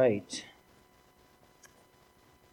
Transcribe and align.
right. 0.00 0.46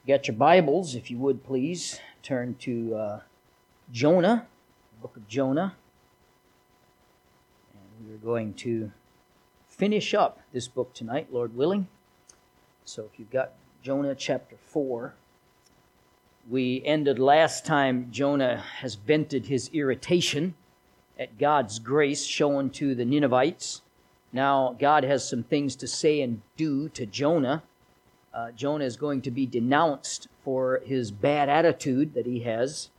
Get 0.06 0.28
your 0.28 0.36
Bibles, 0.36 0.96
if 0.96 1.10
you 1.10 1.18
would 1.20 1.46
please. 1.46 2.01
Turn 2.21 2.55
to 2.55 2.96
uh, 2.96 3.20
Jonah, 3.89 4.47
book 5.01 5.16
of 5.16 5.29
Jonah. 5.29 5.73
And 7.73 8.10
we're 8.10 8.18
going 8.18 8.54
to 8.55 8.91
finish 9.70 10.13
up 10.13 10.41
this 10.52 10.68
book 10.68 10.94
tonight, 10.94 11.28
Lord 11.31 11.55
willing. 11.55 11.88
So 12.83 13.10
if 13.12 13.18
you've 13.18 13.31
got 13.31 13.54
Jonah 13.82 14.14
chapter 14.14 14.58
4, 14.58 15.14
we 16.50 16.84
ended 16.84 17.18
last 17.18 17.66
time 17.66 18.09
Jonah 18.12 18.58
has 18.80 18.95
vented 18.95 19.45
his 19.45 19.70
irritation 19.72 20.54
at 21.18 21.38
God's 21.38 21.80
grace 21.80 22.26
shown 22.26 22.72
to 22.72 22.94
the 22.94 23.05
Ninevites. 23.05 23.84
Now, 24.34 24.75
God 24.77 25.03
has 25.03 25.27
some 25.27 25.44
things 25.44 25.75
to 25.77 25.88
say 25.88 26.21
and 26.21 26.41
do 26.57 26.89
to 26.89 27.05
Jonah. 27.05 27.63
Uh, 28.34 28.52
Jonah 28.52 28.85
is 28.85 28.98
going 28.98 29.21
to 29.21 29.31
be 29.31 29.45
denounced 29.45 30.27
for 30.44 30.81
his 30.85 31.12
bad 31.12 31.49
attitude 31.49 32.13
that 32.13 32.26
he 32.26 32.41
has. 32.41 32.90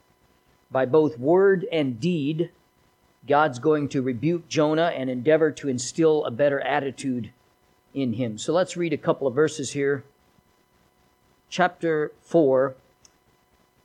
By 0.70 0.86
both 0.86 1.18
word 1.18 1.66
and 1.70 2.00
deed, 2.00 2.50
God's 3.26 3.58
going 3.58 3.88
to 3.90 4.02
rebuke 4.02 4.48
Jonah 4.48 4.92
and 4.94 5.10
endeavor 5.10 5.50
to 5.52 5.68
instill 5.68 6.24
a 6.24 6.30
better 6.30 6.60
attitude 6.60 7.30
in 7.94 8.14
him. 8.14 8.38
So 8.38 8.52
let's 8.52 8.76
read 8.76 8.92
a 8.92 8.98
couple 8.98 9.26
of 9.26 9.34
verses 9.34 9.72
here. 9.72 10.04
Chapter 11.50 12.12
4, 12.22 12.74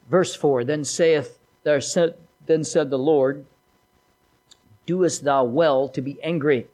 verse 0.10 0.36
4 0.36 0.64
Then 0.64 0.84
saith, 0.84 1.40
there 1.64 1.82
said, 1.82 2.16
Then 2.46 2.64
said 2.64 2.90
the 2.90 3.00
Lord, 3.00 3.46
Doest 4.86 5.24
thou 5.24 5.44
well 5.46 5.88
to 5.90 6.02
be 6.02 6.22
angry? 6.22 6.68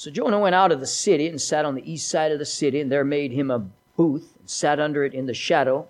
So 0.00 0.10
Jonah 0.10 0.38
went 0.38 0.54
out 0.54 0.72
of 0.72 0.80
the 0.80 0.86
city 0.86 1.28
and 1.28 1.38
sat 1.38 1.66
on 1.66 1.74
the 1.74 1.92
east 1.92 2.08
side 2.08 2.32
of 2.32 2.38
the 2.38 2.46
city, 2.46 2.80
and 2.80 2.90
there 2.90 3.04
made 3.04 3.32
him 3.32 3.50
a 3.50 3.66
booth, 3.98 4.34
and 4.38 4.48
sat 4.48 4.80
under 4.80 5.04
it 5.04 5.12
in 5.12 5.26
the 5.26 5.34
shadow, 5.34 5.88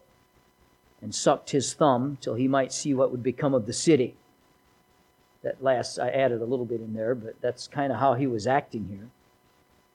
and 1.00 1.14
sucked 1.14 1.50
his 1.50 1.74
thumb 1.74 2.18
till 2.20 2.34
he 2.34 2.48
might 2.48 2.72
see 2.72 2.92
what 2.92 3.12
would 3.12 3.22
become 3.22 3.54
of 3.54 3.66
the 3.66 3.72
city. 3.72 4.16
That 5.44 5.62
last, 5.62 6.00
I 6.00 6.08
added 6.08 6.42
a 6.42 6.44
little 6.44 6.64
bit 6.64 6.80
in 6.80 6.92
there, 6.92 7.14
but 7.14 7.40
that's 7.40 7.68
kind 7.68 7.92
of 7.92 8.00
how 8.00 8.14
he 8.14 8.26
was 8.26 8.48
acting 8.48 8.88
here. 8.88 9.08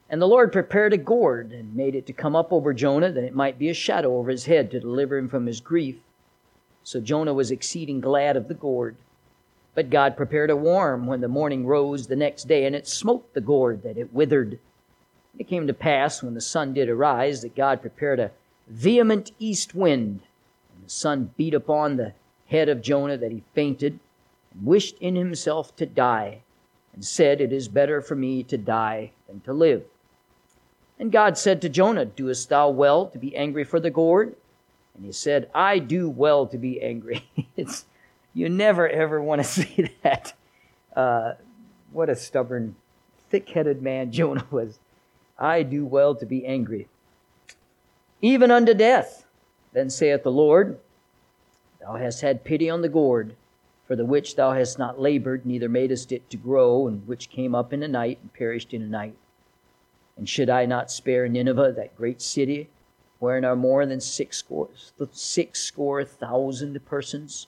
And 0.10 0.22
the 0.22 0.30
Lord 0.30 0.54
prepared 0.54 0.94
a 0.94 0.98
gourd 0.98 1.52
and 1.52 1.76
made 1.76 1.94
it 1.94 2.06
to 2.06 2.14
come 2.14 2.38
up 2.38 2.54
over 2.54 2.74
Jonah, 2.74 3.12
that 3.12 3.26
it 3.26 3.36
might 3.36 3.60
be 3.60 3.68
a 3.68 3.74
shadow 3.74 4.16
over 4.16 4.32
his 4.32 4.46
head 4.46 4.72
to 4.72 4.80
deliver 4.80 5.18
him 5.18 5.28
from 5.28 5.46
his 5.46 5.60
grief. 5.60 5.98
So 6.84 7.02
Jonah 7.02 7.34
was 7.34 7.52
exceeding 7.52 8.00
glad 8.00 8.38
of 8.38 8.48
the 8.48 8.54
gourd. 8.54 8.96
But 9.76 9.90
God 9.90 10.16
prepared 10.16 10.50
a 10.50 10.56
worm 10.56 11.06
when 11.06 11.20
the 11.20 11.28
morning 11.28 11.66
rose 11.66 12.08
the 12.08 12.16
next 12.16 12.48
day, 12.48 12.66
and 12.66 12.76
it 12.76 12.88
smote 12.88 13.34
the 13.34 13.42
gourd 13.42 13.84
that 13.84 13.98
it 13.98 14.14
withered. 14.14 14.58
It 15.38 15.50
came 15.50 15.68
to 15.68 15.74
pass, 15.74 16.24
when 16.24 16.34
the 16.34 16.42
sun 16.42 16.74
did 16.74 16.90
arise, 16.90 17.42
that 17.42 17.56
God 17.56 17.82
prepared 17.82 18.20
a 18.20 18.32
vehement 18.68 19.34
east 19.38 19.76
wind, 19.76 20.22
and 20.74 20.86
the 20.86 20.90
sun 20.90 21.32
beat 21.36 21.54
upon 21.54 21.98
the 21.98 22.14
head 22.48 22.70
of 22.70 22.82
Jonah 22.82 23.18
that 23.18 23.32
he 23.32 23.44
fainted, 23.54 24.00
and 24.54 24.66
wished 24.66 24.98
in 25.00 25.16
himself 25.16 25.76
to 25.76 25.86
die, 25.86 26.40
and 26.94 27.04
said, 27.04 27.42
It 27.42 27.52
is 27.52 27.68
better 27.68 28.02
for 28.02 28.16
me 28.16 28.44
to 28.44 28.58
die 28.58 29.12
than 29.28 29.42
to 29.42 29.52
live. 29.52 29.84
And 30.98 31.12
God 31.12 31.38
said 31.38 31.62
to 31.62 31.70
Jonah, 31.70 32.06
Doest 32.06 32.48
thou 32.48 32.70
well 32.70 33.08
to 33.08 33.18
be 33.18 33.36
angry 33.36 33.66
for 33.66 33.82
the 33.82 33.90
gourd? 33.90 34.36
And 34.96 35.06
he 35.06 35.12
said, 35.12 35.50
I 35.54 35.80
do 35.80 36.10
well 36.10 36.48
to 36.48 36.58
be 36.58 36.82
angry. 36.82 37.28
it's 37.58 37.84
you 38.36 38.50
never 38.50 38.88
ever 38.88 39.20
want 39.20 39.42
to 39.42 39.48
see 39.50 39.90
that. 40.04 40.34
Uh, 40.96 41.34
what 41.92 42.10
a 42.10 42.16
stubborn, 42.16 42.76
thick 43.30 43.50
headed 43.50 43.82
man 43.82 44.12
Jonah 44.12 44.46
was. 44.52 44.78
I 45.40 45.64
do 45.64 45.86
well 45.86 46.14
to 46.16 46.26
be 46.26 46.46
angry. 46.46 46.88
Even 48.22 48.52
unto 48.52 48.74
death. 48.74 49.26
Then 49.74 49.90
saith 49.90 50.24
the 50.24 50.32
Lord, 50.32 50.80
Thou 51.82 51.98
hast 51.98 52.22
had 52.22 52.46
pity 52.46 52.70
on 52.70 52.82
the 52.82 52.90
gourd, 52.90 53.36
for 53.86 53.96
the 53.96 54.06
which 54.06 54.36
thou 54.36 54.54
hast 54.54 54.80
not 54.80 55.02
labored, 55.02 55.46
neither 55.46 55.68
madest 55.68 56.14
it 56.14 56.30
to 56.30 56.38
grow, 56.38 56.88
and 56.88 57.06
which 57.08 57.30
came 57.30 57.54
up 57.54 57.74
in 57.74 57.84
a 57.84 57.88
night 57.88 58.20
and 58.22 58.34
perished 58.34 58.74
in 58.74 58.82
a 58.82 58.88
night. 58.88 59.16
And 60.18 60.30
should 60.30 60.50
I 60.50 60.66
not 60.66 60.90
spare 60.90 61.28
Nineveh, 61.28 61.74
that 61.76 61.98
great 61.98 62.22
city, 62.22 62.70
wherein 63.20 63.44
are 63.44 63.56
more 63.56 63.86
than 63.86 64.00
six 64.00 64.38
score, 64.38 64.70
six 65.12 65.62
score 65.62 66.06
thousand 66.06 66.84
persons? 66.86 67.48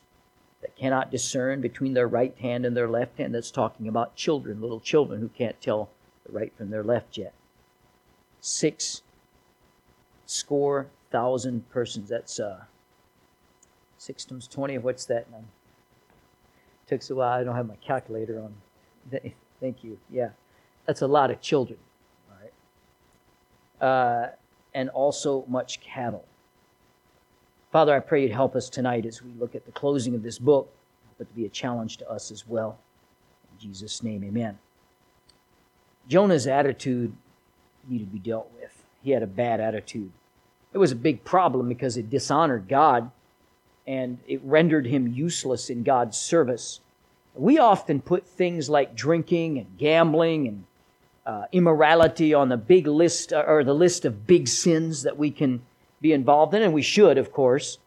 That 0.62 0.76
cannot 0.76 1.12
discern 1.12 1.62
between 1.62 1.94
their 1.94 2.08
right 2.08 2.36
hand 2.40 2.66
and 2.66 2.76
their 2.76 2.90
left 2.90 3.18
hand. 3.18 3.34
That's 3.34 3.52
talking 3.52 3.88
about 3.88 4.16
children, 4.16 4.62
little 4.62 4.80
children 4.80 5.20
who 5.22 5.30
can't 5.30 5.60
tell 5.62 5.90
the 6.26 6.32
right 6.32 6.54
from 6.58 6.70
their 6.70 6.84
left 6.84 7.18
yet. 7.18 7.34
Six 8.40 9.04
score 10.26 10.88
thousand 11.12 11.70
persons. 11.70 12.10
That's 12.10 12.40
uh, 12.40 12.64
six 13.98 14.26
times 14.26 14.48
twenty. 14.48 14.78
What's 14.78 15.06
that? 15.06 15.30
Now? 15.32 15.44
Takes 16.88 17.10
a 17.10 17.16
while. 17.16 17.40
I 17.40 17.44
don't 17.44 17.56
have 17.56 17.68
my 17.68 17.76
calculator 17.76 18.42
on. 18.42 18.54
Thank 19.60 19.84
you. 19.84 19.98
Yeah, 20.10 20.30
that's 20.86 21.02
a 21.02 21.08
lot 21.08 21.32
of 21.32 21.42
children. 21.42 21.80
All 22.30 22.38
right, 23.82 23.88
uh, 23.88 24.30
and 24.74 24.90
also 24.90 25.46
much 25.48 25.82
cattle. 25.82 26.26
Father, 27.72 27.94
I 27.94 28.00
pray 28.00 28.24
you'd 28.24 28.32
help 28.32 28.56
us 28.56 28.70
tonight 28.70 29.06
as 29.06 29.22
we 29.22 29.32
look 29.38 29.54
at 29.54 29.66
the 29.66 29.72
closing 29.72 30.16
of 30.16 30.24
this 30.24 30.40
book, 30.40 30.74
but 31.18 31.28
to 31.28 31.34
be 31.34 31.46
a 31.46 31.50
challenge 31.50 31.98
to 31.98 32.10
us 32.10 32.32
as 32.32 32.48
well. 32.48 32.78
In 33.52 33.60
Jesus' 33.60 34.02
name, 34.02 34.24
amen. 34.24 34.58
Jonah's 36.08 36.48
attitude 36.48 37.14
needed 37.88 38.06
to 38.06 38.14
be 38.14 38.20
dealt 38.20 38.50
with. 38.60 38.72
He 39.04 39.12
had 39.12 39.24
a 39.24 39.28
bad 39.28 39.60
attitude. 39.60 40.12
It 40.74 40.78
was 40.78 40.92
a 40.92 40.96
big 40.96 41.24
problem 41.24 41.68
because 41.68 41.98
it 41.98 42.10
dishonored 42.10 42.68
God 42.68 43.12
and 43.86 44.20
it 44.28 44.42
rendered 44.44 44.86
him 44.86 45.08
useless 45.08 45.70
in 45.70 45.84
God's 45.84 46.18
service. 46.18 46.80
We 47.34 47.58
often 47.58 48.02
put 48.02 48.28
things 48.28 48.70
like 48.70 48.96
drinking 48.96 49.58
and 49.58 49.78
gambling 49.78 50.48
and 50.48 50.66
uh, 51.26 51.46
immorality 51.52 52.34
on 52.34 52.50
the 52.50 52.58
big 52.58 52.88
list 52.88 53.34
or 53.34 53.64
the 53.64 53.76
list 53.76 54.06
of 54.06 54.26
big 54.26 54.48
sins 54.48 55.04
that 55.04 55.18
we 55.18 55.32
can 55.32 55.62
be 56.02 56.14
involved 56.14 56.54
in, 56.54 56.62
and 56.62 56.74
we 56.74 56.82
should, 56.82 57.18
of 57.18 57.32
course. 57.32 57.78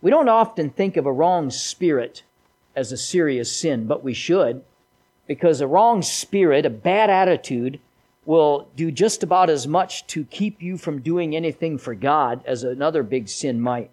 We 0.00 0.10
don't 0.10 0.28
often 0.28 0.70
think 0.70 0.96
of 0.96 1.06
a 1.06 1.12
wrong 1.12 1.50
spirit 1.50 2.22
as 2.76 2.92
a 2.92 2.96
serious 2.96 3.50
sin, 3.50 3.86
but 3.86 4.04
we 4.04 4.14
should, 4.14 4.62
because 5.26 5.60
a 5.60 5.66
wrong 5.66 6.02
spirit, 6.02 6.64
a 6.64 6.70
bad 6.70 7.10
attitude, 7.10 7.80
will 8.24 8.68
do 8.76 8.90
just 8.90 9.22
about 9.22 9.50
as 9.50 9.66
much 9.66 10.06
to 10.06 10.24
keep 10.24 10.62
you 10.62 10.76
from 10.76 11.00
doing 11.00 11.34
anything 11.34 11.78
for 11.78 11.94
God 11.94 12.42
as 12.44 12.62
another 12.62 13.02
big 13.02 13.28
sin 13.28 13.60
might. 13.60 13.90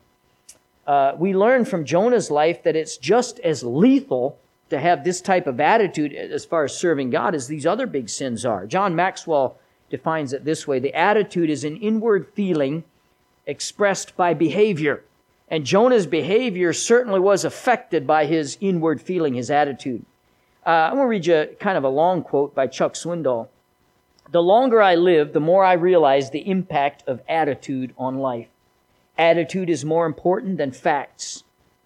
Uh, 0.86 1.14
we 1.18 1.34
learn 1.34 1.66
from 1.66 1.86
Jonah's 1.86 2.30
life 2.30 2.62
that 2.64 2.76
it's 2.76 2.98
just 2.98 3.40
as 3.40 3.64
lethal 3.64 4.38
to 4.70 4.80
have 4.80 5.04
this 5.04 5.22
type 5.22 5.48
of 5.48 5.60
attitude 5.60 6.14
as 6.14 6.46
far 6.46 6.66
as 6.66 6.78
serving 6.78 7.10
God 7.10 7.34
as 7.34 7.48
these 7.48 7.66
other 7.66 7.88
big 7.88 8.10
sins 8.10 8.46
are. 8.46 8.66
John 8.68 8.96
Maxwell 8.96 9.58
defines 9.90 10.34
it 10.34 10.44
this 10.44 10.68
way 10.68 10.80
the 10.80 10.94
attitude 10.94 11.50
is 11.50 11.64
an 11.64 11.78
inward 11.78 12.28
feeling 12.34 12.84
expressed 13.48 14.16
by 14.16 14.34
behavior. 14.34 15.04
And 15.48 15.66
Jonah's 15.66 16.08
behavior 16.08 16.74
certainly 16.74 17.20
was 17.20 17.46
affected 17.46 18.08
by 18.08 18.26
his 18.26 18.58
inward 18.60 19.02
feeling, 19.02 19.36
his 19.36 19.52
attitude. 19.52 20.06
Uh, 20.66 20.70
I'm 20.70 20.94
going 20.94 21.04
to 21.04 21.08
read 21.08 21.26
you 21.28 21.56
kind 21.60 21.78
of 21.78 21.84
a 21.84 21.90
long 21.90 22.24
quote 22.24 22.56
by 22.56 22.68
Chuck 22.68 22.96
Swindoll. 22.96 23.50
The 24.32 24.42
longer 24.42 24.82
I 24.82 24.96
live, 24.96 25.34
the 25.34 25.40
more 25.40 25.64
I 25.64 25.74
realize 25.74 26.32
the 26.32 26.50
impact 26.50 27.04
of 27.08 27.22
attitude 27.30 27.94
on 27.98 28.18
life. 28.18 28.48
Attitude 29.18 29.70
is 29.70 29.86
more 29.86 30.08
important 30.08 30.58
than 30.58 30.72
facts, 30.72 31.44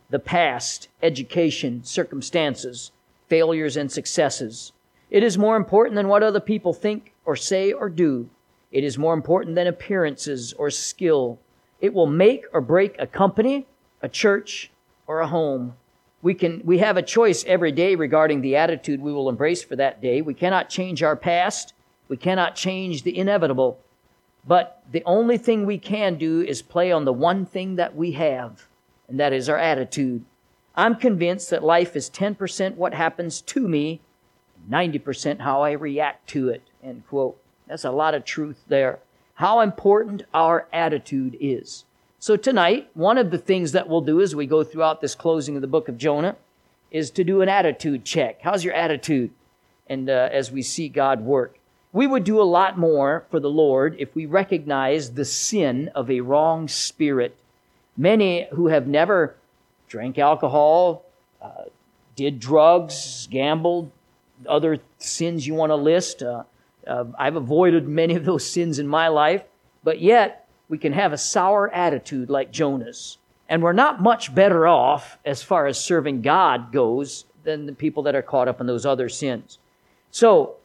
the 0.09 0.19
past, 0.19 0.87
education, 1.03 1.83
circumstances, 1.83 2.91
failures, 3.27 3.75
and 3.75 3.91
successes. 3.91 4.71
It 5.09 5.21
is 5.21 5.37
more 5.37 5.57
important 5.57 5.95
than 5.95 6.07
what 6.07 6.23
other 6.23 6.39
people 6.39 6.73
think 6.73 7.13
or 7.25 7.35
say 7.35 7.73
or 7.73 7.89
do. 7.89 8.29
It 8.71 8.83
is 8.83 8.97
more 8.97 9.13
important 9.13 9.55
than 9.55 9.67
appearances 9.67 10.53
or 10.53 10.69
skill 10.69 11.39
it 11.81 11.93
will 11.93 12.07
make 12.07 12.45
or 12.53 12.61
break 12.61 12.95
a 12.99 13.07
company, 13.07 13.67
a 14.01 14.09
church, 14.09 14.71
or 15.07 15.19
a 15.19 15.27
home. 15.27 15.75
We 16.21 16.33
can, 16.33 16.61
we 16.65 16.79
have 16.79 16.97
a 16.97 17.01
choice 17.01 17.45
every 17.45 17.71
day 17.71 17.95
regarding 17.95 18.41
the 18.41 18.57
attitude 18.57 19.01
we 19.01 19.13
will 19.13 19.29
embrace 19.29 19.63
for 19.63 19.75
that 19.77 20.01
day. 20.01 20.21
We 20.21 20.33
cannot 20.33 20.69
change 20.69 21.01
our 21.01 21.15
past. 21.15 21.73
We 22.09 22.17
cannot 22.17 22.55
change 22.55 23.03
the 23.03 23.17
inevitable. 23.17 23.79
But 24.45 24.83
the 24.91 25.03
only 25.05 25.37
thing 25.37 25.65
we 25.65 25.77
can 25.77 26.15
do 26.15 26.41
is 26.41 26.61
play 26.61 26.91
on 26.91 27.05
the 27.05 27.13
one 27.13 27.45
thing 27.45 27.75
that 27.75 27.95
we 27.95 28.11
have, 28.13 28.67
and 29.07 29.19
that 29.19 29.31
is 29.31 29.47
our 29.47 29.57
attitude. 29.57 30.25
I'm 30.75 30.95
convinced 30.95 31.49
that 31.49 31.63
life 31.63 31.95
is 31.95 32.09
10% 32.09 32.75
what 32.75 32.93
happens 32.93 33.41
to 33.41 33.67
me, 33.67 34.01
90% 34.69 35.39
how 35.39 35.61
I 35.61 35.71
react 35.71 36.27
to 36.29 36.49
it. 36.49 36.63
End 36.83 37.03
quote. 37.07 37.37
That's 37.67 37.85
a 37.85 37.91
lot 37.91 38.15
of 38.15 38.25
truth 38.25 38.63
there 38.67 38.99
how 39.39 39.61
important 39.61 40.21
our 40.33 40.67
attitude 40.73 41.37
is. 41.39 41.85
So, 42.19 42.35
tonight, 42.35 42.89
one 42.93 43.17
of 43.17 43.31
the 43.31 43.37
things 43.37 43.71
that 43.71 43.87
we'll 43.87 44.01
do 44.01 44.19
as 44.19 44.35
we 44.35 44.45
go 44.45 44.65
throughout 44.65 44.99
this 44.99 45.15
closing 45.15 45.55
of 45.55 45.61
the 45.61 45.67
book 45.67 45.87
of 45.87 45.97
Jonah 45.97 46.35
is 46.91 47.09
to 47.11 47.23
do 47.23 47.41
an 47.41 47.47
attitude 47.47 48.03
check. 48.03 48.41
How's 48.41 48.65
your 48.65 48.73
attitude? 48.73 49.31
And 49.87 50.09
uh, 50.09 50.27
as 50.29 50.51
we 50.51 50.61
see 50.61 50.89
God 50.89 51.21
work. 51.21 51.57
we 51.93 52.05
would 52.05 52.25
do 52.25 52.41
a 52.41 52.43
lot 52.43 52.77
more 52.77 53.23
for 53.31 53.39
the 53.39 53.49
Lord 53.49 53.95
if 53.97 54.13
we 54.13 54.25
recognize 54.25 55.13
the 55.13 55.23
sin 55.23 55.89
of 55.95 56.11
a 56.11 56.19
wrong 56.19 56.67
spirit. 56.67 57.37
Many 57.95 58.45
who 58.51 58.67
have 58.67 58.87
never 58.87 59.37
drank 59.87 60.19
alcohol, 60.19 61.05
uh, 61.41 61.63
did 62.17 62.41
drugs, 62.41 63.25
gambled, 63.31 63.89
other 64.45 64.79
sins 64.97 65.47
you 65.47 65.53
want 65.53 65.69
to 65.69 65.77
list. 65.77 66.23
Uh, 66.23 66.43
uh, 66.89 67.05
I've 67.17 67.35
avoided 67.35 67.87
many 67.87 68.15
of 68.15 68.25
those 68.25 68.45
sins 68.45 68.79
in 68.79 68.87
my 68.87 69.07
life, 69.07 69.43
but 69.83 70.01
yet 70.01 70.47
we 70.67 70.77
can 70.77 70.93
have 70.93 71.13
a 71.13 71.17
sour 71.17 71.71
attitude 71.71 72.29
like 72.29 72.51
Jonah's. 72.51 73.17
And 73.47 73.63
we're 73.63 73.73
not 73.73 74.01
much 74.01 74.33
better 74.33 74.67
off 74.67 75.17
as 75.23 75.41
far 75.41 75.67
as 75.67 75.79
serving 75.79 76.21
God 76.21 76.71
goes 76.71 77.25
than 77.43 77.65
the 77.65 77.73
people 77.73 78.03
that 78.03 78.15
are 78.15 78.21
caught 78.21 78.47
up 78.47 78.59
in 78.59 78.67
those 78.67 78.85
other 78.85 79.09
sins. 79.09 79.59
So 80.11 80.55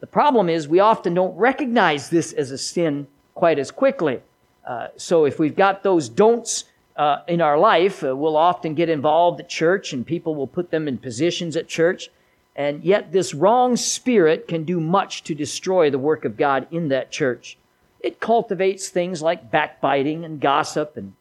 the 0.00 0.06
problem 0.06 0.48
is 0.48 0.66
we 0.68 0.80
often 0.80 1.14
don't 1.14 1.36
recognize 1.36 2.10
this 2.10 2.32
as 2.32 2.50
a 2.50 2.58
sin 2.58 3.06
quite 3.34 3.58
as 3.58 3.70
quickly. 3.70 4.22
Uh, 4.66 4.88
so 4.96 5.24
if 5.24 5.38
we've 5.38 5.56
got 5.56 5.82
those 5.82 6.08
don'ts 6.08 6.64
uh, 6.96 7.20
in 7.28 7.40
our 7.40 7.58
life, 7.58 8.02
uh, 8.02 8.14
we'll 8.14 8.36
often 8.36 8.74
get 8.74 8.88
involved 8.88 9.40
at 9.40 9.48
church 9.48 9.92
and 9.92 10.06
people 10.06 10.34
will 10.34 10.46
put 10.46 10.70
them 10.70 10.88
in 10.88 10.98
positions 10.98 11.56
at 11.56 11.68
church. 11.68 12.10
And 12.58 12.82
yet 12.82 13.12
this 13.12 13.34
wrong 13.34 13.76
spirit 13.76 14.48
can 14.48 14.64
do 14.64 14.80
much 14.80 15.22
to 15.22 15.34
destroy 15.34 15.90
the 15.90 15.98
work 15.98 16.24
of 16.24 16.36
God 16.36 16.66
in 16.72 16.88
that 16.88 17.12
church. 17.12 17.56
It 18.00 18.18
cultivates 18.18 18.88
things 18.88 19.22
like 19.22 19.52
backbiting 19.52 20.24
and 20.24 20.40
gossip 20.40 20.96
and, 20.96 21.14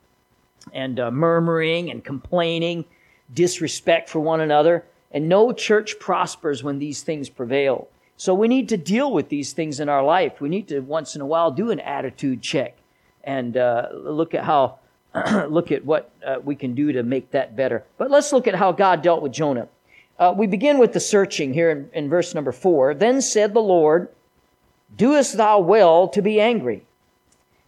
and 0.74 1.00
uh, 1.00 1.12
murmuring 1.12 1.92
and 1.92 2.04
complaining, 2.04 2.86
disrespect 3.32 4.10
for 4.10 4.20
one 4.20 4.42
another. 4.42 4.84
And 5.12 5.30
no 5.30 5.52
church 5.52 6.00
prospers 6.00 6.64
when 6.64 6.80
these 6.80 7.04
things 7.04 7.30
prevail. 7.30 7.88
So 8.18 8.34
we 8.34 8.48
need 8.48 8.68
to 8.70 8.78
deal 8.78 9.14
with 9.14 9.30
these 9.30 9.54
things 9.54 9.80
in 9.80 9.90
our 9.90 10.04
life. 10.04 10.42
We 10.42 10.50
need 10.50 10.68
to 10.70 10.80
once 10.80 11.16
in 11.16 11.22
a 11.22 11.26
while 11.26 11.52
do 11.52 11.70
an 11.70 11.80
attitude 11.80 12.42
check 12.42 12.76
and 13.24 13.56
uh, 13.56 13.90
look 13.94 14.34
at 14.34 14.44
how 14.44 14.80
look 15.48 15.72
at 15.72 15.86
what 15.86 16.12
uh, 16.26 16.38
we 16.44 16.56
can 16.56 16.74
do 16.74 16.92
to 16.94 17.04
make 17.04 17.30
that 17.32 17.56
better. 17.56 17.84
But 18.00 18.10
let's 18.10 18.34
look 18.34 18.48
at 18.48 18.56
how 18.56 18.72
God 18.72 19.04
dealt 19.04 19.22
with 19.22 19.34
Jonah. 19.34 19.68
Uh, 20.20 20.34
we 20.36 20.48
begin 20.48 20.80
with 20.80 20.94
the 20.94 21.00
searching 21.00 21.54
here 21.54 21.70
in, 21.70 21.90
in 21.94 22.10
verse 22.10 22.34
number 22.34 22.52
four. 22.52 22.94
Then 22.94 23.22
said 23.22 23.54
the 23.54 23.62
Lord, 23.62 24.10
Doest 24.96 25.38
thou 25.38 25.60
well 25.60 26.08
to 26.10 26.22
be 26.22 26.40
angry? 26.40 26.84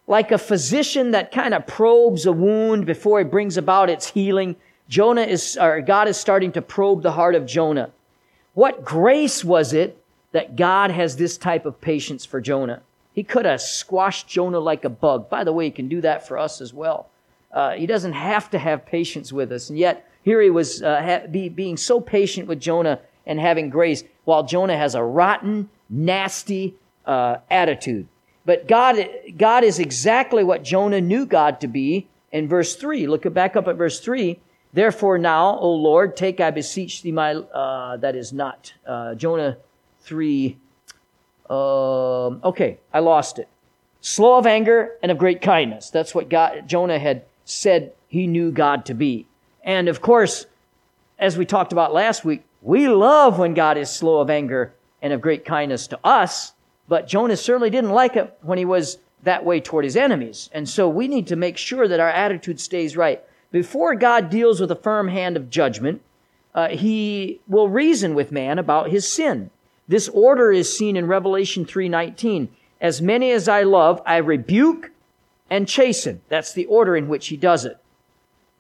Like 0.08 0.32
a 0.32 0.38
physician 0.38 1.12
that 1.12 1.32
kind 1.32 1.54
of 1.54 1.68
probes 1.68 2.26
a 2.26 2.32
wound 2.32 2.86
before 2.86 3.20
he 3.20 3.26
brings 3.26 3.58
about 3.58 3.90
its 3.90 4.10
healing, 4.10 4.56
Jonah 4.88 5.22
is, 5.22 5.56
or 5.58 5.82
God 5.82 6.08
is 6.08 6.18
starting 6.18 6.52
to 6.54 6.62
probe 6.62 7.04
the 7.04 7.12
heart 7.12 7.36
of 7.36 7.46
Jonah. 7.46 7.92
What 8.56 8.84
grace 8.84 9.44
was 9.44 9.74
it 9.74 10.00
that 10.32 10.56
God 10.56 10.92
has 10.92 11.16
this 11.16 11.38
type 11.38 11.66
of 11.66 11.82
patience 11.82 12.26
for 12.26 12.40
Jonah. 12.42 12.82
He 13.14 13.24
could 13.24 13.46
have 13.46 13.62
squashed 13.62 14.28
Jonah 14.28 14.60
like 14.60 14.86
a 14.86 14.90
bug. 14.90 15.30
By 15.30 15.44
the 15.44 15.54
way, 15.54 15.66
he 15.66 15.72
can 15.72 15.88
do 15.88 16.02
that 16.02 16.28
for 16.28 16.38
us 16.38 16.62
as 16.62 16.74
well. 16.74 17.10
Uh, 17.52 17.72
he 17.72 17.88
doesn't 17.88 18.14
have 18.14 18.50
to 18.52 18.60
have 18.60 18.86
patience 18.86 19.34
with 19.34 19.52
us. 19.52 19.70
And 19.70 19.80
yet, 19.80 20.08
here 20.30 20.42
he 20.42 20.52
was 20.52 20.84
uh, 20.84 21.02
ha- 21.02 21.28
be, 21.28 21.50
being 21.50 21.76
so 21.76 22.00
patient 22.00 22.48
with 22.48 22.60
Jonah 22.60 23.00
and 23.26 23.40
having 23.40 23.72
grace, 23.72 24.04
while 24.26 24.44
Jonah 24.44 24.78
has 24.78 24.94
a 24.94 25.04
rotten, 25.04 25.70
nasty 25.90 26.76
uh, 27.08 27.38
attitude. 27.50 28.08
But 28.46 28.68
God, 28.68 29.10
God 29.38 29.64
is 29.64 29.80
exactly 29.80 30.44
what 30.44 30.64
Jonah 30.64 31.02
knew 31.02 31.26
God 31.26 31.60
to 31.62 31.68
be 31.68 32.08
in 32.32 32.48
verse 32.48 32.76
3. 32.76 33.08
Look 33.08 33.32
back 33.34 33.56
up 33.56 33.68
at 33.68 33.76
verse 33.76 34.00
3. 34.00 34.40
Therefore 34.72 35.18
now, 35.18 35.58
O 35.58 35.72
Lord, 35.72 36.16
take, 36.16 36.40
I 36.40 36.52
beseech 36.52 37.02
thee, 37.02 37.12
my, 37.12 37.34
uh, 37.34 37.98
that 37.98 38.16
is 38.16 38.32
not, 38.32 38.72
uh, 38.86 39.16
Jonah 39.16 39.58
3. 40.02 40.58
Um, 41.50 42.40
okay, 42.44 42.78
I 42.94 43.00
lost 43.00 43.40
it. 43.40 43.50
Slow 44.02 44.38
of 44.38 44.46
anger 44.46 44.92
and 45.02 45.12
of 45.12 45.18
great 45.18 45.42
kindness. 45.42 45.90
That's 45.90 46.14
what 46.14 46.30
God, 46.30 46.68
Jonah 46.68 47.00
had 47.00 47.26
said 47.46 47.94
he 48.08 48.28
knew 48.28 48.52
God 48.52 48.86
to 48.86 48.94
be. 48.94 49.26
And 49.64 49.88
of 49.88 50.02
course, 50.02 50.46
as 51.18 51.38
we 51.38 51.46
talked 51.46 51.72
about 51.72 51.94
last 51.94 52.24
week, 52.24 52.44
we 52.62 52.88
love 52.88 53.40
when 53.40 53.54
God 53.54 53.78
is 53.78 53.90
slow 53.90 54.20
of 54.20 54.30
anger 54.30 54.74
and 55.02 55.14
of 55.14 55.22
great 55.22 55.46
kindness 55.46 55.88
to 55.88 56.00
us, 56.04 56.54
but 56.88 57.08
Jonah 57.08 57.38
certainly 57.38 57.70
didn't 57.70 57.92
like 57.92 58.16
it 58.16 58.38
when 58.42 58.58
he 58.58 58.66
was 58.66 58.98
that 59.24 59.46
way 59.46 59.60
toward 59.60 59.86
his 59.86 59.96
enemies. 59.98 60.50
And 60.54 60.68
so 60.68 60.90
we 60.90 61.08
need 61.08 61.28
to 61.28 61.36
make 61.36 61.58
sure 61.58 61.88
that 61.88 62.00
our 62.00 62.10
attitude 62.10 62.60
stays 62.60 62.98
right. 62.98 63.22
Before 63.52 63.96
God 63.96 64.30
deals 64.30 64.60
with 64.60 64.72
a 64.72 64.76
firm 64.76 65.08
hand 65.08 65.36
of 65.36 65.50
judgment, 65.50 66.02
uh, 66.56 66.70
he 66.70 67.42
will 67.48 67.70
reason 67.70 68.16
with 68.16 68.32
man 68.32 68.60
about 68.60 68.90
his 68.90 69.08
sin. 69.08 69.50
This 69.88 70.08
order 70.10 70.52
is 70.52 70.76
seen 70.76 70.96
in 70.96 71.08
Revelation 71.08 71.66
3:19. 71.66 72.50
As 72.82 73.02
many 73.02 73.32
as 73.32 73.48
I 73.48 73.64
love, 73.64 74.02
I 74.06 74.18
rebuke 74.18 74.92
and 75.50 75.68
chasten. 75.68 76.22
That's 76.30 76.54
the 76.54 76.66
order 76.68 76.96
in 76.96 77.08
which 77.08 77.28
he 77.28 77.38
does 77.38 77.66
it. 77.66 77.78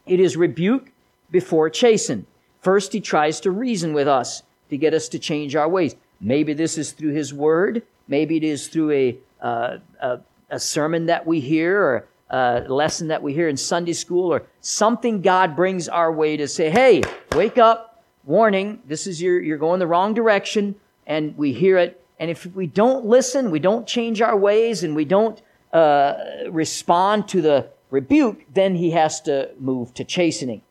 It 0.09 0.19
is 0.19 0.35
rebuke 0.35 0.91
before 1.31 1.69
chasten. 1.69 2.25
First, 2.61 2.91
he 2.94 3.00
tries 3.00 3.39
to 3.41 3.51
reason 3.51 3.94
with 3.94 4.07
us 4.07 4.44
to 4.69 4.77
get 4.77 4.94
us 4.94 5.07
to 5.09 5.19
change 5.19 5.56
our 5.56 5.69
ways. 5.69 5.95
Maybe 6.19 6.53
this 6.53 6.77
is 6.77 6.91
through 6.91 7.13
his 7.13 7.33
word. 7.33 7.83
Maybe 8.07 8.38
it 8.38 8.44
is 8.44 8.67
through 8.67 8.91
a, 8.91 9.17
uh, 9.39 9.77
a, 10.01 10.19
a 10.50 10.59
sermon 10.59 11.06
that 11.06 11.25
we 11.25 11.39
hear 11.39 11.81
or 11.81 12.07
a 12.31 12.65
lesson 12.67 13.07
that 13.07 13.21
we 13.21 13.33
hear 13.33 13.47
in 13.47 13.56
Sunday 13.56 13.94
school 13.94 14.33
or 14.33 14.44
something 14.61 15.21
God 15.21 15.56
brings 15.56 15.88
our 15.88 16.12
way 16.12 16.38
to 16.38 16.47
say, 16.47 16.69
hey, 16.69 17.03
wake 17.33 17.57
up, 17.57 18.03
warning, 18.25 18.81
this 18.88 19.07
is 19.07 19.21
your, 19.21 19.39
you're 19.39 19.57
going 19.57 19.79
the 19.79 19.88
wrong 19.88 20.13
direction 20.13 20.75
and 21.05 21.38
we 21.38 21.53
hear 21.53 21.77
it. 21.77 22.03
And 22.19 22.29
if 22.29 22.45
we 22.47 22.67
don't 22.67 23.05
listen, 23.05 23.50
we 23.50 23.59
don't 23.59 23.88
change 23.88 24.21
our 24.21 24.35
ways, 24.35 24.83
and 24.83 24.94
we 24.94 25.05
don't 25.05 25.41
uh, 25.71 26.15
respond 26.50 27.29
to 27.29 27.41
the 27.41 27.69
rebuke, 27.89 28.45
then 28.53 28.75
he 28.75 28.91
has 28.91 29.21
to 29.21 29.51
move 29.59 29.94
to 29.95 30.03
chastening, 30.03 30.62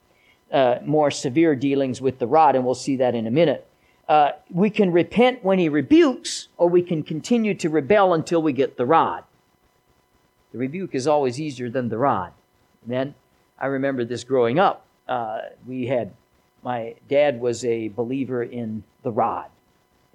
uh, 0.53 0.77
more 0.85 1.11
severe 1.11 1.55
dealings 1.55 2.01
with 2.01 2.19
the 2.19 2.27
rod, 2.27 2.55
and 2.55 2.65
we'll 2.65 2.75
see 2.75 2.97
that 2.97 3.15
in 3.15 3.27
a 3.27 3.31
minute. 3.31 3.67
Uh, 4.09 4.33
we 4.51 4.71
can 4.71 4.91
repent 4.91 5.45
when 5.45 5.59
he 5.59 5.69
rebukes, 5.69 6.49
or 6.57 6.69
we 6.69 6.83
can 6.83 7.03
continue 7.03 7.55
to 7.55 7.69
rebel 7.69 8.15
until 8.15 8.41
we 8.41 8.53
get 8.53 8.77
the 8.77 8.87
rod. 8.87 9.25
The 10.53 10.59
rebuke 10.59 10.95
is 10.95 11.07
always 11.07 11.39
easier 11.39 11.69
than 11.69 11.91
the 11.91 11.99
rod. 11.99 12.33
Then 12.87 13.15
I 13.59 13.67
remember 13.67 14.05
this 14.05 14.25
growing 14.25 14.59
up. 14.59 14.87
Uh, 15.07 15.41
we 15.67 15.87
had 15.87 16.13
my 16.63 16.95
dad 17.09 17.41
was 17.41 17.65
a 17.65 17.89
believer 17.89 18.43
in 18.43 18.83
the 19.03 19.13
rod 19.13 19.51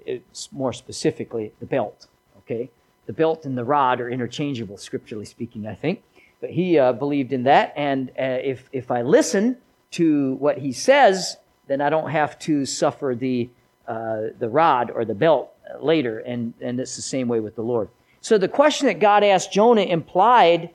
it's 0.05 0.51
more 0.51 0.73
specifically 0.73 1.53
the 1.59 1.65
belt. 1.65 2.07
Okay, 2.39 2.69
the 3.05 3.13
belt 3.13 3.45
and 3.45 3.57
the 3.57 3.63
rod 3.63 4.01
are 4.01 4.09
interchangeable, 4.09 4.77
scripturally 4.77 5.25
speaking. 5.25 5.65
I 5.67 5.75
think, 5.75 6.03
but 6.43 6.51
he 6.51 6.77
uh, 6.77 6.91
believed 6.91 7.31
in 7.31 7.43
that, 7.43 7.71
and 7.77 8.09
uh, 8.19 8.23
if 8.43 8.67
if 8.73 8.91
I 8.91 9.01
listen 9.01 9.55
to 9.91 10.33
what 10.33 10.57
he 10.57 10.73
says, 10.73 11.37
then 11.67 11.79
I 11.79 11.89
don't 11.89 12.09
have 12.09 12.37
to 12.39 12.65
suffer 12.65 13.15
the 13.17 13.49
uh, 13.87 14.23
the 14.39 14.49
rod 14.49 14.91
or 14.91 15.05
the 15.05 15.15
belt 15.15 15.53
later, 15.79 16.19
and 16.19 16.53
and 16.59 16.81
it's 16.81 16.97
the 16.97 17.01
same 17.01 17.29
way 17.29 17.39
with 17.39 17.55
the 17.55 17.61
Lord. 17.61 17.87
So 18.19 18.37
the 18.37 18.49
question 18.49 18.87
that 18.87 18.99
God 18.99 19.23
asked 19.23 19.53
Jonah 19.53 19.83
implied 19.83 20.71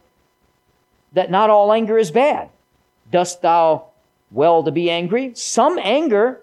that 1.12 1.30
not 1.30 1.50
all 1.50 1.70
anger 1.70 1.98
is 1.98 2.10
bad. 2.10 2.48
Dost 3.12 3.42
thou 3.42 3.88
well 4.30 4.62
to 4.62 4.70
be 4.70 4.90
angry? 4.90 5.32
Some 5.34 5.78
anger 5.78 6.40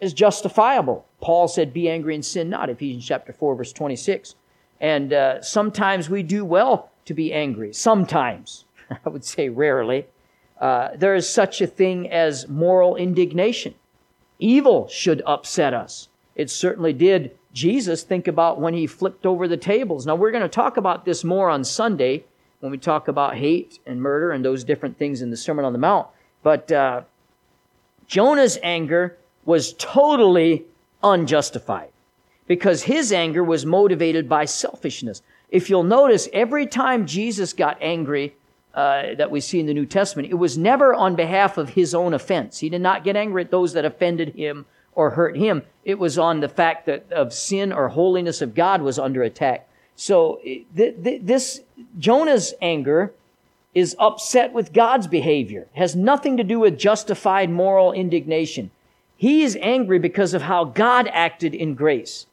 is 0.00 0.14
justifiable. 0.14 1.04
Paul 1.20 1.48
said, 1.48 1.74
Be 1.74 1.90
angry 1.90 2.14
and 2.14 2.24
sin 2.24 2.48
not, 2.48 2.70
Ephesians 2.70 3.04
chapter 3.04 3.34
4, 3.34 3.56
verse 3.56 3.74
26. 3.74 4.36
And 4.80 5.12
uh, 5.12 5.42
sometimes 5.42 6.08
we 6.08 6.22
do 6.22 6.46
well 6.46 6.90
to 7.04 7.14
be 7.14 7.32
angry. 7.32 7.72
Sometimes, 7.72 8.64
I 9.04 9.08
would 9.08 9.24
say 9.24 9.48
rarely. 9.48 10.06
Uh, 10.60 10.90
there 10.96 11.14
is 11.14 11.28
such 11.28 11.60
a 11.60 11.66
thing 11.66 12.10
as 12.10 12.48
moral 12.48 12.96
indignation. 12.96 13.74
Evil 14.38 14.88
should 14.88 15.22
upset 15.26 15.74
us. 15.74 16.08
It 16.34 16.50
certainly 16.50 16.92
did 16.92 17.36
Jesus 17.52 18.02
think 18.02 18.26
about 18.26 18.60
when 18.60 18.74
he 18.74 18.86
flipped 18.86 19.26
over 19.26 19.46
the 19.46 19.56
tables. 19.56 20.06
Now, 20.06 20.16
we're 20.16 20.32
going 20.32 20.42
to 20.42 20.48
talk 20.48 20.76
about 20.76 21.04
this 21.04 21.22
more 21.22 21.48
on 21.48 21.64
Sunday 21.64 22.24
when 22.60 22.72
we 22.72 22.78
talk 22.78 23.08
about 23.08 23.36
hate 23.36 23.78
and 23.86 24.00
murder 24.00 24.32
and 24.32 24.44
those 24.44 24.64
different 24.64 24.98
things 24.98 25.22
in 25.22 25.30
the 25.30 25.36
Sermon 25.36 25.64
on 25.64 25.72
the 25.72 25.78
Mount. 25.78 26.08
But 26.42 26.70
uh, 26.72 27.02
Jonah's 28.06 28.58
anger 28.62 29.16
was 29.44 29.74
totally 29.74 30.64
unjustified 31.02 31.90
because 32.46 32.82
his 32.82 33.12
anger 33.12 33.44
was 33.44 33.64
motivated 33.64 34.28
by 34.28 34.44
selfishness. 34.44 35.22
If 35.54 35.70
you'll 35.70 35.84
notice, 35.84 36.28
every 36.32 36.66
time 36.66 37.06
Jesus 37.06 37.52
got 37.52 37.78
angry, 37.80 38.34
uh, 38.74 39.14
that 39.14 39.30
we 39.30 39.40
see 39.40 39.60
in 39.60 39.66
the 39.66 39.72
New 39.72 39.86
Testament, 39.86 40.28
it 40.28 40.34
was 40.34 40.58
never 40.58 40.92
on 40.92 41.14
behalf 41.14 41.58
of 41.58 41.68
his 41.68 41.94
own 41.94 42.12
offense. 42.12 42.58
He 42.58 42.68
did 42.68 42.80
not 42.80 43.04
get 43.04 43.14
angry 43.14 43.44
at 43.44 43.52
those 43.52 43.72
that 43.74 43.84
offended 43.84 44.34
him 44.34 44.66
or 44.96 45.10
hurt 45.10 45.36
him. 45.36 45.62
It 45.84 46.00
was 46.00 46.18
on 46.18 46.40
the 46.40 46.48
fact 46.48 46.86
that 46.86 47.04
of 47.12 47.32
sin 47.32 47.72
or 47.72 47.90
holiness 47.90 48.42
of 48.42 48.56
God 48.56 48.82
was 48.82 48.98
under 48.98 49.22
attack. 49.22 49.68
So 49.94 50.40
th- 50.42 50.66
th- 50.76 51.20
this 51.22 51.60
Jonah's 52.00 52.52
anger 52.60 53.12
is 53.76 53.94
upset 54.00 54.52
with 54.52 54.72
God's 54.72 55.06
behavior. 55.06 55.68
Has 55.74 55.94
nothing 55.94 56.36
to 56.36 56.42
do 56.42 56.58
with 56.58 56.76
justified 56.76 57.48
moral 57.48 57.92
indignation. 57.92 58.72
He 59.16 59.44
is 59.44 59.56
angry 59.60 60.00
because 60.00 60.34
of 60.34 60.42
how 60.42 60.64
God 60.64 61.08
acted 61.12 61.54
in 61.54 61.76
grace. 61.76 62.26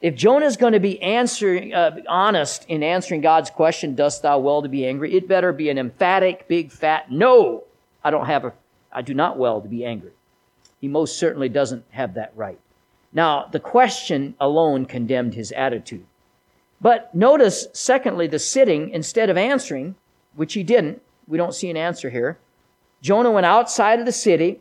If 0.00 0.14
Jonah 0.14 0.46
is 0.46 0.56
going 0.56 0.74
to 0.74 0.80
be 0.80 1.02
answering, 1.02 1.74
uh, 1.74 1.98
honest 2.08 2.64
in 2.68 2.84
answering 2.84 3.20
God's 3.20 3.50
question, 3.50 3.96
dost 3.96 4.22
thou 4.22 4.38
well 4.38 4.62
to 4.62 4.68
be 4.68 4.86
angry? 4.86 5.14
It 5.14 5.26
better 5.26 5.52
be 5.52 5.70
an 5.70 5.78
emphatic, 5.78 6.46
big, 6.46 6.70
fat, 6.70 7.10
no, 7.10 7.64
I 8.04 8.10
don't 8.10 8.26
have 8.26 8.44
a, 8.44 8.52
I 8.92 9.02
do 9.02 9.12
not 9.12 9.38
well 9.38 9.60
to 9.60 9.68
be 9.68 9.84
angry. 9.84 10.12
He 10.80 10.86
most 10.86 11.18
certainly 11.18 11.48
doesn't 11.48 11.84
have 11.90 12.14
that 12.14 12.32
right. 12.36 12.60
Now, 13.12 13.48
the 13.50 13.58
question 13.58 14.36
alone 14.38 14.86
condemned 14.86 15.34
his 15.34 15.50
attitude. 15.50 16.06
But 16.80 17.12
notice, 17.12 17.66
secondly, 17.72 18.28
the 18.28 18.38
sitting, 18.38 18.90
instead 18.90 19.30
of 19.30 19.36
answering, 19.36 19.96
which 20.36 20.54
he 20.54 20.62
didn't, 20.62 21.02
we 21.26 21.36
don't 21.36 21.54
see 21.54 21.70
an 21.70 21.76
answer 21.76 22.10
here. 22.10 22.38
Jonah 23.02 23.32
went 23.32 23.46
outside 23.46 23.98
of 23.98 24.06
the 24.06 24.12
city 24.12 24.60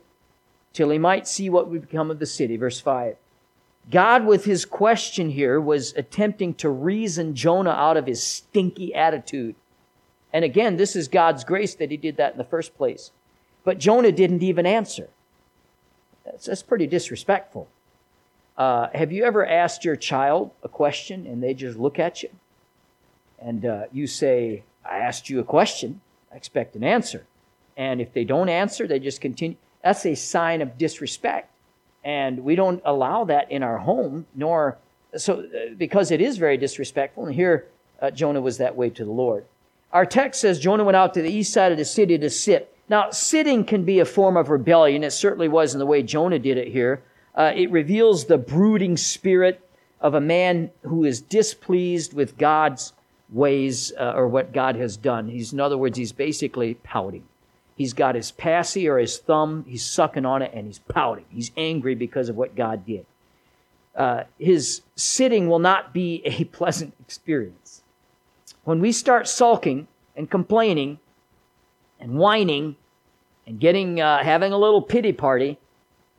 till 0.74 0.89
he 0.89 0.98
might 0.98 1.27
see 1.27 1.50
what 1.50 1.70
would 1.70 1.82
become 1.82 2.10
of 2.10 2.17
the 2.17 2.25
city. 2.25 2.58
Verse 2.58 2.79
5. 2.79 3.17
God, 3.89 4.25
with 4.25 4.46
his 4.46 4.65
question 4.65 5.29
here, 5.29 5.62
was 5.62 5.94
attempting 5.94 6.53
to 6.56 6.70
reason 6.70 7.36
Jonah 7.36 7.72
out 7.72 7.96
of 7.96 8.06
his 8.06 8.22
stinky 8.22 8.94
attitude. 8.94 9.56
And 10.34 10.44
again, 10.44 10.75
this 10.75 10.96
is 10.96 11.08
God's 11.08 11.44
grace 11.44 11.74
that 11.75 11.89
he 11.89 11.98
did 11.98 12.17
that 12.17 12.34
in 12.34 12.38
the 12.38 12.44
first 12.44 12.75
place. 12.75 13.12
But 13.63 13.79
Jonah 13.79 14.12
didn't 14.12 14.44
even 14.44 14.65
answer. 14.65 15.10
That's, 16.25 16.46
that's 16.46 16.63
pretty 16.63 16.88
disrespectful. 16.88 17.70
Uh, 18.58 18.88
have 18.94 19.12
you 19.12 19.24
ever 19.24 19.46
asked 19.46 19.86
your 19.86 19.96
child 19.96 20.51
a 20.63 20.67
question 20.67 21.25
and 21.25 21.41
they 21.41 21.53
just 21.53 21.77
look 21.77 22.00
at 22.00 22.24
you? 22.24 22.29
And 23.39 23.65
uh, 23.65 23.86
you 23.91 24.08
say, 24.08 24.63
I 24.84 24.98
asked 24.98 25.29
you 25.29 25.39
a 25.39 25.44
question. 25.44 26.01
I 26.32 26.36
expect 26.36 26.75
an 26.75 26.84
answer. 26.84 27.25
And 27.77 28.01
if 28.01 28.12
they 28.13 28.24
don't 28.24 28.50
answer, 28.50 28.88
they 28.88 29.00
just 29.00 29.22
continue. 29.22 29.58
That's 29.84 30.06
a 30.06 30.15
sign 30.15 30.62
of 30.62 30.77
disrespect. 30.77 31.51
And 32.08 32.40
we 32.40 32.56
don't 32.56 32.82
allow 32.86 33.26
that 33.26 33.52
in 33.52 33.64
our 33.64 33.78
home, 33.78 34.28
nor 34.34 34.78
so 35.18 35.42
uh, 35.42 35.74
because 35.78 36.10
it 36.10 36.22
is 36.22 36.38
very 36.38 36.56
disrespectful. 36.56 37.26
And 37.26 37.36
here, 37.36 37.68
uh, 38.02 38.12
Jonah 38.12 38.40
was 38.40 38.60
that 38.60 38.78
way 38.78 38.90
to 38.92 39.04
the 39.04 39.12
Lord. 39.12 39.44
Our 39.92 40.06
text 40.06 40.40
says 40.40 40.58
Jonah 40.58 40.86
went 40.86 40.96
out 40.96 41.14
to 41.16 41.22
the 41.22 41.30
east 41.30 41.52
side 41.52 41.74
of 41.74 41.78
the 41.78 41.84
city 41.84 42.18
to 42.18 42.30
sit. 42.30 42.74
Now, 42.88 43.12
sitting 43.12 43.66
can 43.66 43.84
be 43.84 44.00
a 44.00 44.06
form 44.06 44.38
of 44.38 44.50
rebellion. 44.50 45.04
It 45.04 45.12
certainly 45.12 45.50
was 45.50 45.74
in 45.74 45.80
the 45.80 45.86
way 45.86 46.02
Jonah 46.02 46.40
did 46.40 46.58
it 46.58 46.70
here. 46.70 47.04
Uh, 47.36 47.52
it 47.54 47.70
reveals 47.72 48.24
the 48.24 48.38
brooding 48.38 48.96
spirit 48.96 49.60
of 50.00 50.14
a 50.14 50.22
man 50.22 50.72
who 50.84 51.04
is 51.04 51.20
displeased 51.20 52.14
with 52.14 52.38
God's 52.38 52.94
ways 53.30 53.92
uh, 54.00 54.14
or 54.16 54.30
what 54.30 54.54
God 54.54 54.78
has 54.78 54.96
done. 54.96 55.28
He's, 55.28 55.52
in 55.52 55.60
other 55.60 55.78
words, 55.78 55.98
he's 55.98 56.14
basically 56.14 56.76
pouting. 56.76 57.26
He's 57.77 57.93
got 57.93 58.15
his 58.15 58.31
passy 58.31 58.89
or 58.89 58.98
his 58.98 59.19
thumb, 59.19 59.63
he's 59.67 59.86
sucking 59.86 60.25
on 60.25 60.41
it, 60.41 60.51
and 60.53 60.65
he's 60.65 60.79
pouting. 60.79 61.25
He's 61.29 61.51
angry 61.55 61.93
because 61.93 62.27
of 62.27 62.36
what 62.36 62.55
God 62.55 62.86
did. 62.86 63.05
Uh, 63.96 64.24
his 64.39 64.81
sitting 64.96 65.48
will 65.48 65.60
not 65.60 65.93
be 65.93 66.24
a 66.25 66.43
pleasant 66.46 66.96
experience. 67.00 67.84
When 68.63 68.79
we 68.79 68.91
start 68.91 69.27
sulking 69.27 69.88
and 70.15 70.29
complaining 70.29 70.98
and 72.00 72.15
whining 72.15 72.75
and 73.46 73.60
getting 73.60 74.01
uh, 74.01 74.24
having 74.24 74.51
a 74.51 74.57
little 74.57 74.81
pity 74.81 75.13
party, 75.13 75.60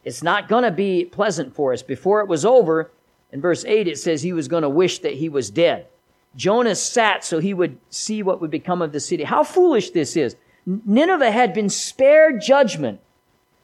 it's 0.04 0.22
not 0.22 0.48
going 0.48 0.64
to 0.64 0.70
be 0.70 1.04
pleasant 1.04 1.54
for 1.54 1.72
us. 1.72 1.82
Before 1.82 2.20
it 2.20 2.28
was 2.28 2.44
over, 2.44 2.90
in 3.32 3.40
verse 3.40 3.64
8, 3.64 3.88
it 3.88 3.98
says 3.98 4.22
he 4.22 4.32
was 4.32 4.48
going 4.48 4.62
to 4.62 4.68
wish 4.68 5.00
that 5.00 5.14
he 5.14 5.28
was 5.28 5.50
dead. 5.50 5.88
Jonah 6.36 6.76
sat 6.76 7.24
so 7.24 7.40
he 7.40 7.52
would 7.52 7.78
see 7.90 8.22
what 8.22 8.40
would 8.40 8.50
become 8.50 8.80
of 8.80 8.92
the 8.92 9.00
city. 9.00 9.24
How 9.24 9.42
foolish 9.42 9.90
this 9.90 10.16
is. 10.16 10.36
Nineveh 10.68 11.30
had 11.30 11.54
been 11.54 11.70
spared 11.70 12.42
judgment, 12.42 13.00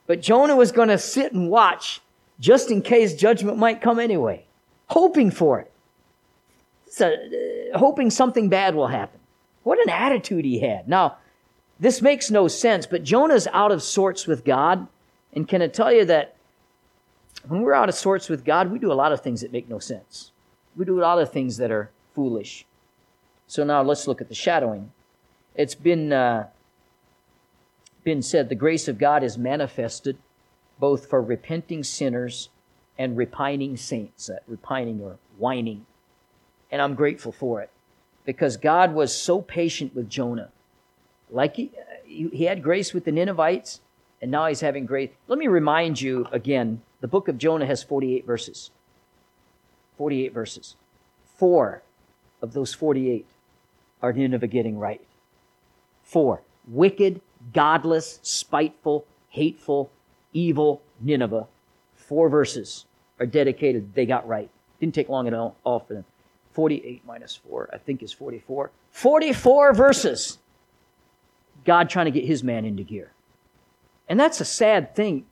but 0.06 0.22
Jonah 0.22 0.56
was 0.56 0.72
going 0.72 0.88
to 0.88 0.96
sit 0.96 1.32
and 1.32 1.50
watch 1.50 2.00
just 2.40 2.70
in 2.70 2.80
case 2.80 3.14
judgment 3.14 3.58
might 3.58 3.82
come 3.82 3.98
anyway, 3.98 4.44
hoping 4.86 5.30
for 5.30 5.60
it. 5.60 5.70
So, 6.88 7.12
uh, 7.12 7.78
hoping 7.78 8.10
something 8.10 8.48
bad 8.48 8.74
will 8.74 8.86
happen. 8.86 9.20
What 9.64 9.78
an 9.80 9.90
attitude 9.90 10.44
he 10.44 10.60
had. 10.60 10.88
Now, 10.88 11.18
this 11.78 12.00
makes 12.00 12.30
no 12.30 12.48
sense, 12.48 12.86
but 12.86 13.02
Jonah's 13.02 13.48
out 13.52 13.72
of 13.72 13.82
sorts 13.82 14.26
with 14.26 14.44
God. 14.44 14.86
And 15.32 15.46
can 15.46 15.60
I 15.60 15.68
tell 15.68 15.92
you 15.92 16.04
that 16.06 16.36
when 17.48 17.62
we're 17.62 17.74
out 17.74 17.88
of 17.88 17.94
sorts 17.94 18.28
with 18.28 18.44
God, 18.44 18.70
we 18.70 18.78
do 18.78 18.92
a 18.92 18.94
lot 18.94 19.12
of 19.12 19.20
things 19.20 19.42
that 19.42 19.52
make 19.52 19.68
no 19.68 19.78
sense. 19.78 20.30
We 20.76 20.84
do 20.84 21.00
a 21.00 21.02
lot 21.02 21.20
of 21.20 21.32
things 21.32 21.56
that 21.58 21.70
are 21.70 21.90
foolish. 22.14 22.64
So 23.46 23.64
now 23.64 23.82
let's 23.82 24.06
look 24.06 24.20
at 24.20 24.28
the 24.28 24.34
shadowing. 24.34 24.92
It's 25.54 25.74
been 25.74 26.12
uh, 26.12 26.46
been 28.04 28.22
said, 28.22 28.48
the 28.48 28.54
grace 28.54 28.86
of 28.88 28.98
God 28.98 29.22
is 29.22 29.38
manifested 29.38 30.18
both 30.78 31.06
for 31.08 31.22
repenting 31.22 31.82
sinners 31.82 32.50
and 32.98 33.16
repining 33.16 33.76
saints, 33.76 34.28
uh, 34.28 34.38
repining 34.46 35.00
or 35.00 35.18
whining. 35.38 35.86
And 36.70 36.80
I'm 36.82 36.94
grateful 36.94 37.32
for 37.32 37.60
it 37.62 37.70
because 38.24 38.56
God 38.56 38.94
was 38.94 39.14
so 39.14 39.40
patient 39.40 39.94
with 39.94 40.08
Jonah. 40.08 40.50
Like 41.30 41.56
he, 41.56 41.72
he 42.06 42.44
had 42.44 42.62
grace 42.62 42.92
with 42.92 43.04
the 43.04 43.12
Ninevites, 43.12 43.80
and 44.20 44.30
now 44.30 44.46
he's 44.46 44.60
having 44.60 44.86
grace. 44.86 45.10
Let 45.28 45.38
me 45.38 45.48
remind 45.48 46.00
you 46.00 46.26
again 46.30 46.82
the 47.00 47.08
book 47.08 47.28
of 47.28 47.38
Jonah 47.38 47.66
has 47.66 47.82
48 47.82 48.24
verses. 48.24 48.70
48 49.98 50.32
verses. 50.32 50.76
Four 51.36 51.82
of 52.40 52.52
those 52.52 52.74
48 52.74 53.26
are 54.02 54.12
Nineveh 54.12 54.46
getting 54.46 54.78
right. 54.78 55.00
Four. 56.02 56.42
Wicked 56.66 57.20
godless, 57.52 58.20
spiteful, 58.22 59.06
hateful, 59.28 59.90
evil 60.32 60.82
Nineveh. 61.00 61.46
Four 61.94 62.28
verses 62.28 62.86
are 63.18 63.26
dedicated. 63.26 63.94
They 63.94 64.06
got 64.06 64.26
right. 64.26 64.50
Didn't 64.80 64.94
take 64.94 65.08
long 65.08 65.26
at 65.26 65.34
all, 65.34 65.56
all 65.64 65.80
for 65.80 65.94
them. 65.94 66.04
48 66.52 67.02
minus 67.04 67.34
4, 67.36 67.70
I 67.72 67.78
think 67.78 68.02
is 68.02 68.12
44. 68.12 68.70
44 68.92 69.74
verses. 69.74 70.38
God 71.64 71.90
trying 71.90 72.04
to 72.04 72.10
get 72.12 72.24
his 72.24 72.44
man 72.44 72.64
into 72.64 72.82
gear. 72.82 73.10
And 74.08 74.20
that's 74.20 74.40
a 74.40 74.44
sad 74.44 74.94
thing. 74.94 75.24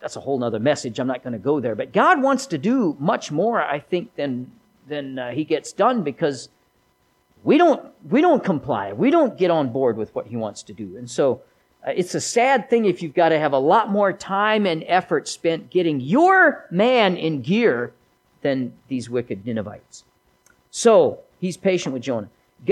That's 0.00 0.16
a 0.16 0.20
whole 0.20 0.42
other 0.44 0.60
message. 0.60 1.00
I'm 1.00 1.06
not 1.06 1.22
going 1.22 1.32
to 1.32 1.38
go 1.38 1.58
there. 1.58 1.74
But 1.74 1.92
God 1.92 2.22
wants 2.22 2.46
to 2.46 2.58
do 2.58 2.96
much 3.00 3.32
more, 3.32 3.60
I 3.60 3.80
think, 3.80 4.14
than, 4.14 4.52
than 4.86 5.18
uh, 5.18 5.30
he 5.30 5.42
gets 5.42 5.72
done 5.72 6.02
because 6.02 6.50
we 7.46 7.58
don't 7.58 7.92
we 8.10 8.20
don't 8.20 8.42
comply. 8.42 8.92
We 8.92 9.10
don't 9.10 9.38
get 9.38 9.52
on 9.52 9.70
board 9.70 9.96
with 9.96 10.12
what 10.16 10.26
he 10.26 10.36
wants 10.36 10.64
to 10.64 10.72
do. 10.72 10.96
And 10.98 11.08
so 11.08 11.42
uh, 11.86 11.92
it's 11.94 12.14
a 12.16 12.20
sad 12.20 12.68
thing 12.68 12.84
if 12.84 13.02
you've 13.02 13.14
got 13.14 13.28
to 13.28 13.38
have 13.38 13.52
a 13.52 13.58
lot 13.58 13.88
more 13.88 14.12
time 14.12 14.66
and 14.66 14.84
effort 14.88 15.28
spent 15.28 15.70
getting 15.70 16.00
your 16.00 16.66
man 16.72 17.16
in 17.16 17.42
gear 17.42 17.92
than 18.42 18.72
these 18.88 19.08
wicked 19.08 19.46
ninevites. 19.46 20.02
So 20.72 21.20
he's 21.40 21.56
patient 21.56 21.92
with 21.92 22.02
jonah. 22.02 22.28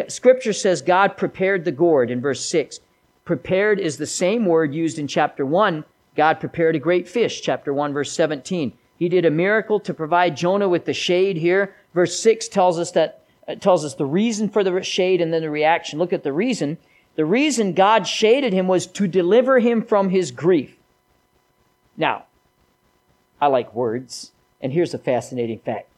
Scripture 0.08 0.52
says 0.52 0.82
god 0.82 1.16
prepared 1.16 1.64
the 1.64 1.72
gourd 1.72 2.10
in 2.10 2.20
verse 2.20 2.44
6 2.44 2.80
prepared 3.24 3.78
is 3.78 3.96
the 3.96 4.06
same 4.06 4.44
word 4.44 4.74
used 4.74 4.98
in 4.98 5.06
chapter 5.06 5.46
1 5.46 5.84
god 6.16 6.40
prepared 6.40 6.74
a 6.74 6.80
great 6.80 7.06
fish 7.06 7.42
chapter 7.42 7.72
1 7.72 7.92
verse 7.92 8.10
17 8.10 8.72
he 8.96 9.08
did 9.08 9.24
a 9.24 9.30
miracle 9.30 9.78
to 9.80 9.94
provide 9.94 10.36
jonah 10.36 10.68
with 10.68 10.84
the 10.84 10.92
shade 10.92 11.36
here. 11.36 11.74
Verse 11.94 12.18
6 12.18 12.48
tells 12.48 12.78
us 12.78 12.92
that 12.92 13.23
it 13.46 13.60
tells 13.60 13.84
us 13.84 13.94
the 13.94 14.06
reason 14.06 14.48
for 14.48 14.64
the 14.64 14.82
shade 14.82 15.20
and 15.20 15.32
then 15.32 15.42
the 15.42 15.50
reaction. 15.50 15.98
Look 15.98 16.12
at 16.12 16.22
the 16.22 16.32
reason. 16.32 16.78
The 17.16 17.24
reason 17.24 17.74
God 17.74 18.06
shaded 18.06 18.52
him 18.52 18.66
was 18.66 18.86
to 18.88 19.06
deliver 19.06 19.58
him 19.60 19.82
from 19.82 20.10
his 20.10 20.30
grief. 20.30 20.76
Now, 21.96 22.24
I 23.40 23.46
like 23.46 23.74
words, 23.74 24.32
and 24.60 24.72
here's 24.72 24.94
a 24.94 24.98
fascinating 24.98 25.58
fact. 25.60 25.88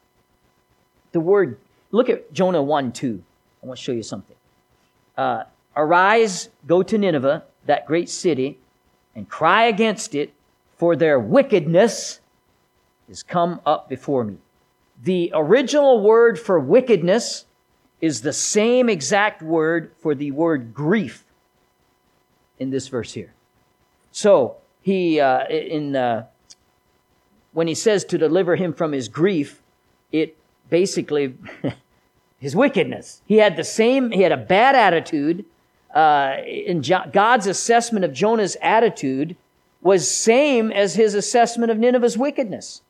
The 1.12 1.20
word, 1.20 1.58
look 1.90 2.10
at 2.10 2.32
Jonah 2.32 2.62
1 2.62 2.92
2. 2.92 3.22
I 3.62 3.66
want 3.66 3.78
to 3.78 3.82
show 3.82 3.92
you 3.92 4.02
something. 4.02 4.36
Uh, 5.16 5.44
Arise, 5.76 6.50
go 6.66 6.82
to 6.82 6.98
Nineveh, 6.98 7.44
that 7.66 7.86
great 7.86 8.08
city, 8.08 8.58
and 9.14 9.28
cry 9.28 9.64
against 9.64 10.14
it, 10.14 10.32
for 10.76 10.96
their 10.96 11.18
wickedness 11.18 12.20
is 13.08 13.22
come 13.22 13.60
up 13.64 13.88
before 13.88 14.24
me. 14.24 14.36
The 15.02 15.30
original 15.34 16.00
word 16.00 16.38
for 16.38 16.58
wickedness 16.58 17.44
is 18.00 18.22
the 18.22 18.32
same 18.32 18.88
exact 18.88 19.42
word 19.42 19.92
for 19.98 20.14
the 20.14 20.30
word 20.30 20.74
grief 20.74 21.24
in 22.58 22.70
this 22.70 22.88
verse 22.88 23.12
here. 23.12 23.32
So 24.12 24.56
he 24.80 25.20
uh, 25.20 25.46
in 25.48 25.96
uh, 25.96 26.26
when 27.52 27.66
he 27.66 27.74
says 27.74 28.04
to 28.06 28.18
deliver 28.18 28.56
him 28.56 28.72
from 28.72 28.92
his 28.92 29.08
grief, 29.08 29.62
it 30.12 30.36
basically 30.70 31.34
his 32.38 32.54
wickedness. 32.54 33.22
He 33.26 33.36
had 33.36 33.56
the 33.56 33.64
same. 33.64 34.10
He 34.10 34.22
had 34.22 34.32
a 34.32 34.36
bad 34.36 34.74
attitude. 34.74 35.44
Uh, 35.94 36.36
in 36.46 36.82
God's 37.12 37.46
assessment 37.46 38.04
of 38.04 38.12
Jonah's 38.12 38.56
attitude 38.60 39.36
was 39.80 40.10
same 40.10 40.70
as 40.70 40.94
his 40.94 41.14
assessment 41.14 41.70
of 41.70 41.78
Nineveh's 41.78 42.18
wickedness. 42.18 42.82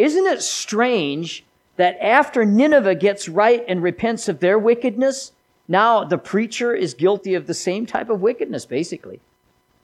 Isn't 0.00 0.26
it 0.26 0.40
strange 0.40 1.44
that 1.76 1.98
after 2.00 2.44
Nineveh 2.44 2.94
gets 2.94 3.28
right 3.28 3.62
and 3.68 3.82
repents 3.82 4.28
of 4.28 4.40
their 4.40 4.58
wickedness, 4.58 5.32
now 5.68 6.04
the 6.04 6.16
preacher 6.16 6.74
is 6.74 6.94
guilty 6.94 7.34
of 7.34 7.46
the 7.46 7.54
same 7.54 7.84
type 7.84 8.08
of 8.08 8.22
wickedness, 8.22 8.64
basically. 8.64 9.20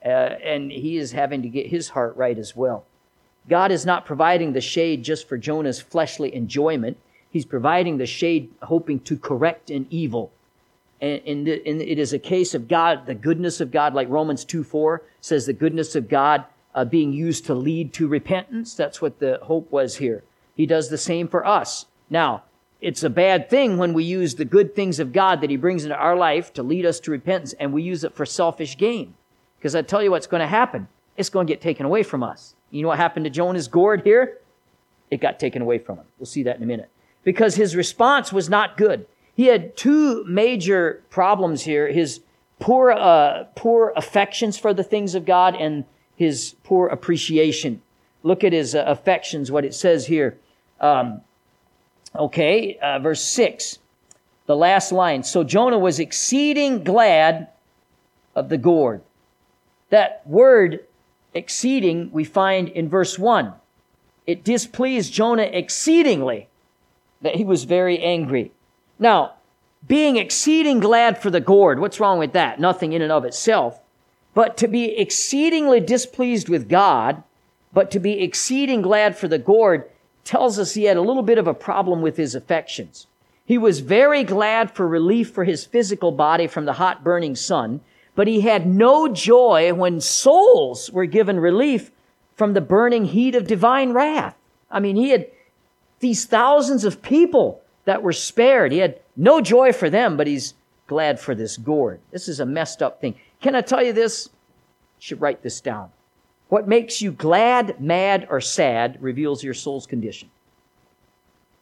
Uh, 0.03 0.07
and 0.07 0.71
he 0.71 0.97
is 0.97 1.11
having 1.11 1.43
to 1.43 1.49
get 1.49 1.67
his 1.67 1.89
heart 1.89 2.15
right 2.15 2.37
as 2.37 2.55
well. 2.55 2.85
God 3.47 3.71
is 3.71 3.85
not 3.85 4.05
providing 4.05 4.53
the 4.53 4.61
shade 4.61 5.03
just 5.03 5.29
for 5.29 5.37
Jonah's 5.37 5.79
fleshly 5.79 6.33
enjoyment. 6.33 6.97
He's 7.29 7.45
providing 7.45 7.97
the 7.97 8.07
shade 8.07 8.51
hoping 8.63 8.99
to 9.01 9.17
correct 9.17 9.69
an 9.69 9.85
evil. 9.89 10.31
And, 10.99 11.21
and, 11.27 11.47
and, 11.47 11.81
it 11.81 11.99
is 11.99 12.11
a 12.11 12.19
case 12.19 12.55
of 12.55 12.67
God, 12.67 13.05
the 13.05 13.13
goodness 13.13 13.61
of 13.61 13.69
God, 13.69 13.93
like 13.93 14.09
Romans 14.09 14.43
2 14.43 14.63
4 14.63 15.03
says 15.21 15.45
the 15.45 15.53
goodness 15.53 15.95
of 15.95 16.09
God 16.09 16.45
uh, 16.77 16.85
being 16.85 17.11
used 17.11 17.43
to 17.47 17.55
lead 17.55 17.91
to 17.91 18.07
repentance. 18.07 18.75
That's 18.75 19.01
what 19.01 19.17
the 19.17 19.39
hope 19.41 19.71
was 19.71 19.95
here. 19.95 20.23
He 20.55 20.67
does 20.67 20.89
the 20.89 20.97
same 20.97 21.27
for 21.27 21.43
us. 21.43 21.87
Now, 22.07 22.43
it's 22.79 23.01
a 23.01 23.09
bad 23.09 23.49
thing 23.49 23.79
when 23.79 23.95
we 23.95 24.03
use 24.03 24.35
the 24.35 24.45
good 24.45 24.75
things 24.75 24.99
of 24.99 25.11
God 25.11 25.41
that 25.41 25.49
He 25.49 25.57
brings 25.57 25.85
into 25.85 25.95
our 25.95 26.15
life 26.15 26.53
to 26.53 26.61
lead 26.61 26.85
us 26.85 26.99
to 26.99 27.11
repentance 27.11 27.53
and 27.53 27.73
we 27.73 27.81
use 27.81 28.03
it 28.03 28.13
for 28.13 28.27
selfish 28.27 28.77
gain. 28.77 29.15
Because 29.57 29.73
I 29.73 29.81
tell 29.81 30.03
you 30.03 30.11
what's 30.11 30.27
going 30.27 30.41
to 30.41 30.47
happen. 30.47 30.87
It's 31.15 31.31
going 31.31 31.47
to 31.47 31.51
get 31.51 31.61
taken 31.61 31.83
away 31.83 32.03
from 32.03 32.21
us. 32.21 32.53
You 32.69 32.83
know 32.83 32.89
what 32.89 32.99
happened 32.99 33.23
to 33.23 33.31
Jonah's 33.31 33.67
gourd 33.67 34.03
here? 34.03 34.37
It 35.09 35.19
got 35.19 35.39
taken 35.39 35.63
away 35.63 35.79
from 35.79 35.97
him. 35.97 36.05
We'll 36.19 36.27
see 36.27 36.43
that 36.43 36.57
in 36.57 36.63
a 36.63 36.67
minute. 36.67 36.91
Because 37.23 37.55
his 37.55 37.75
response 37.75 38.31
was 38.31 38.51
not 38.51 38.77
good. 38.77 39.07
He 39.33 39.45
had 39.47 39.75
two 39.75 40.23
major 40.25 41.01
problems 41.09 41.63
here. 41.63 41.87
His 41.87 42.19
poor, 42.59 42.91
uh, 42.91 43.45
poor 43.55 43.93
affections 43.95 44.59
for 44.59 44.75
the 44.75 44.83
things 44.83 45.15
of 45.15 45.25
God 45.25 45.55
and 45.55 45.85
his 46.17 46.55
poor 46.63 46.87
appreciation. 46.87 47.81
Look 48.23 48.43
at 48.43 48.51
his 48.51 48.75
uh, 48.75 48.83
affections, 48.85 49.51
what 49.51 49.63
it 49.63 49.73
says 49.73 50.07
here. 50.07 50.37
Um, 50.81 51.21
okay, 52.13 52.77
uh, 52.81 52.99
verse 52.99 53.23
6, 53.23 53.79
the 54.47 54.55
last 54.55 54.91
line. 54.91 55.23
So 55.23 55.43
Jonah 55.43 55.79
was 55.79 55.99
exceeding 55.99 56.83
glad 56.83 57.47
of 58.35 58.49
the 58.49 58.57
gourd. 58.57 59.01
That 59.89 60.23
word 60.25 60.85
exceeding 61.33 62.11
we 62.11 62.25
find 62.25 62.67
in 62.67 62.89
verse 62.89 63.17
1. 63.17 63.53
It 64.25 64.43
displeased 64.43 65.13
Jonah 65.13 65.43
exceedingly 65.43 66.49
that 67.21 67.35
he 67.35 67.45
was 67.45 67.63
very 67.63 67.99
angry. 67.99 68.51
Now, 68.99 69.35
being 69.87 70.17
exceeding 70.17 70.79
glad 70.79 71.21
for 71.21 71.29
the 71.29 71.39
gourd, 71.39 71.79
what's 71.79 71.99
wrong 71.99 72.19
with 72.19 72.33
that? 72.33 72.59
Nothing 72.59 72.93
in 72.93 73.01
and 73.01 73.11
of 73.11 73.23
itself. 73.23 73.79
But 74.37 74.55
to 74.57 74.67
be 74.67 74.95
exceedingly 74.95 75.79
displeased 75.79 76.47
with 76.47 76.69
God, 76.69 77.23
but 77.73 77.89
to 77.89 77.99
be 77.99 78.21
exceeding 78.21 78.83
glad 78.83 79.17
for 79.17 79.27
the 79.27 79.39
gourd 79.39 79.89
tells 80.23 80.59
us 80.59 80.75
he 80.75 80.83
had 80.83 80.95
a 80.95 81.01
little 81.01 81.23
bit 81.23 81.39
of 81.39 81.47
a 81.47 81.55
problem 81.55 82.03
with 82.03 82.17
his 82.17 82.35
affections. 82.35 83.07
He 83.47 83.57
was 83.57 83.79
very 83.79 84.23
glad 84.23 84.69
for 84.69 84.87
relief 84.87 85.31
for 85.31 85.43
his 85.43 85.65
physical 85.65 86.11
body 86.11 86.45
from 86.45 86.65
the 86.65 86.73
hot 86.73 87.03
burning 87.03 87.35
sun, 87.35 87.81
but 88.13 88.27
he 88.27 88.41
had 88.41 88.67
no 88.67 89.07
joy 89.07 89.73
when 89.73 89.99
souls 89.99 90.91
were 90.91 91.07
given 91.07 91.39
relief 91.39 91.89
from 92.35 92.53
the 92.53 92.61
burning 92.61 93.05
heat 93.05 93.33
of 93.33 93.47
divine 93.47 93.91
wrath. 93.91 94.37
I 94.69 94.79
mean, 94.79 94.97
he 94.97 95.09
had 95.09 95.31
these 95.99 96.25
thousands 96.25 96.83
of 96.83 97.01
people 97.01 97.63
that 97.85 98.03
were 98.03 98.13
spared. 98.13 98.71
He 98.71 98.77
had 98.77 98.99
no 99.15 99.41
joy 99.41 99.73
for 99.73 99.89
them, 99.89 100.15
but 100.15 100.27
he's 100.27 100.53
glad 100.85 101.19
for 101.19 101.33
this 101.33 101.57
gourd. 101.57 102.01
This 102.11 102.27
is 102.27 102.39
a 102.39 102.45
messed 102.45 102.83
up 102.83 103.01
thing. 103.01 103.15
Can 103.41 103.55
I 103.55 103.61
tell 103.61 103.83
you 103.83 103.93
this? 103.93 104.29
You 104.97 105.01
should 105.01 105.21
write 105.21 105.43
this 105.43 105.61
down. 105.61 105.91
What 106.49 106.67
makes 106.67 107.01
you 107.01 107.11
glad, 107.11 107.81
mad, 107.81 108.27
or 108.29 108.39
sad 108.39 108.97
reveals 109.01 109.43
your 109.43 109.53
soul's 109.53 109.85
condition. 109.85 110.29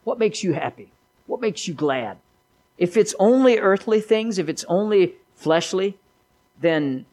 What 0.04 0.18
makes 0.18 0.44
you 0.44 0.52
happy? 0.52 0.92
What 1.26 1.40
makes 1.40 1.66
you 1.66 1.74
glad? 1.74 2.18
If 2.78 2.96
it's 2.96 3.14
only 3.18 3.58
earthly 3.58 4.00
things, 4.00 4.38
if 4.38 4.48
it's 4.48 4.64
only 4.68 5.14
fleshly, 5.34 5.98
then 6.60 7.04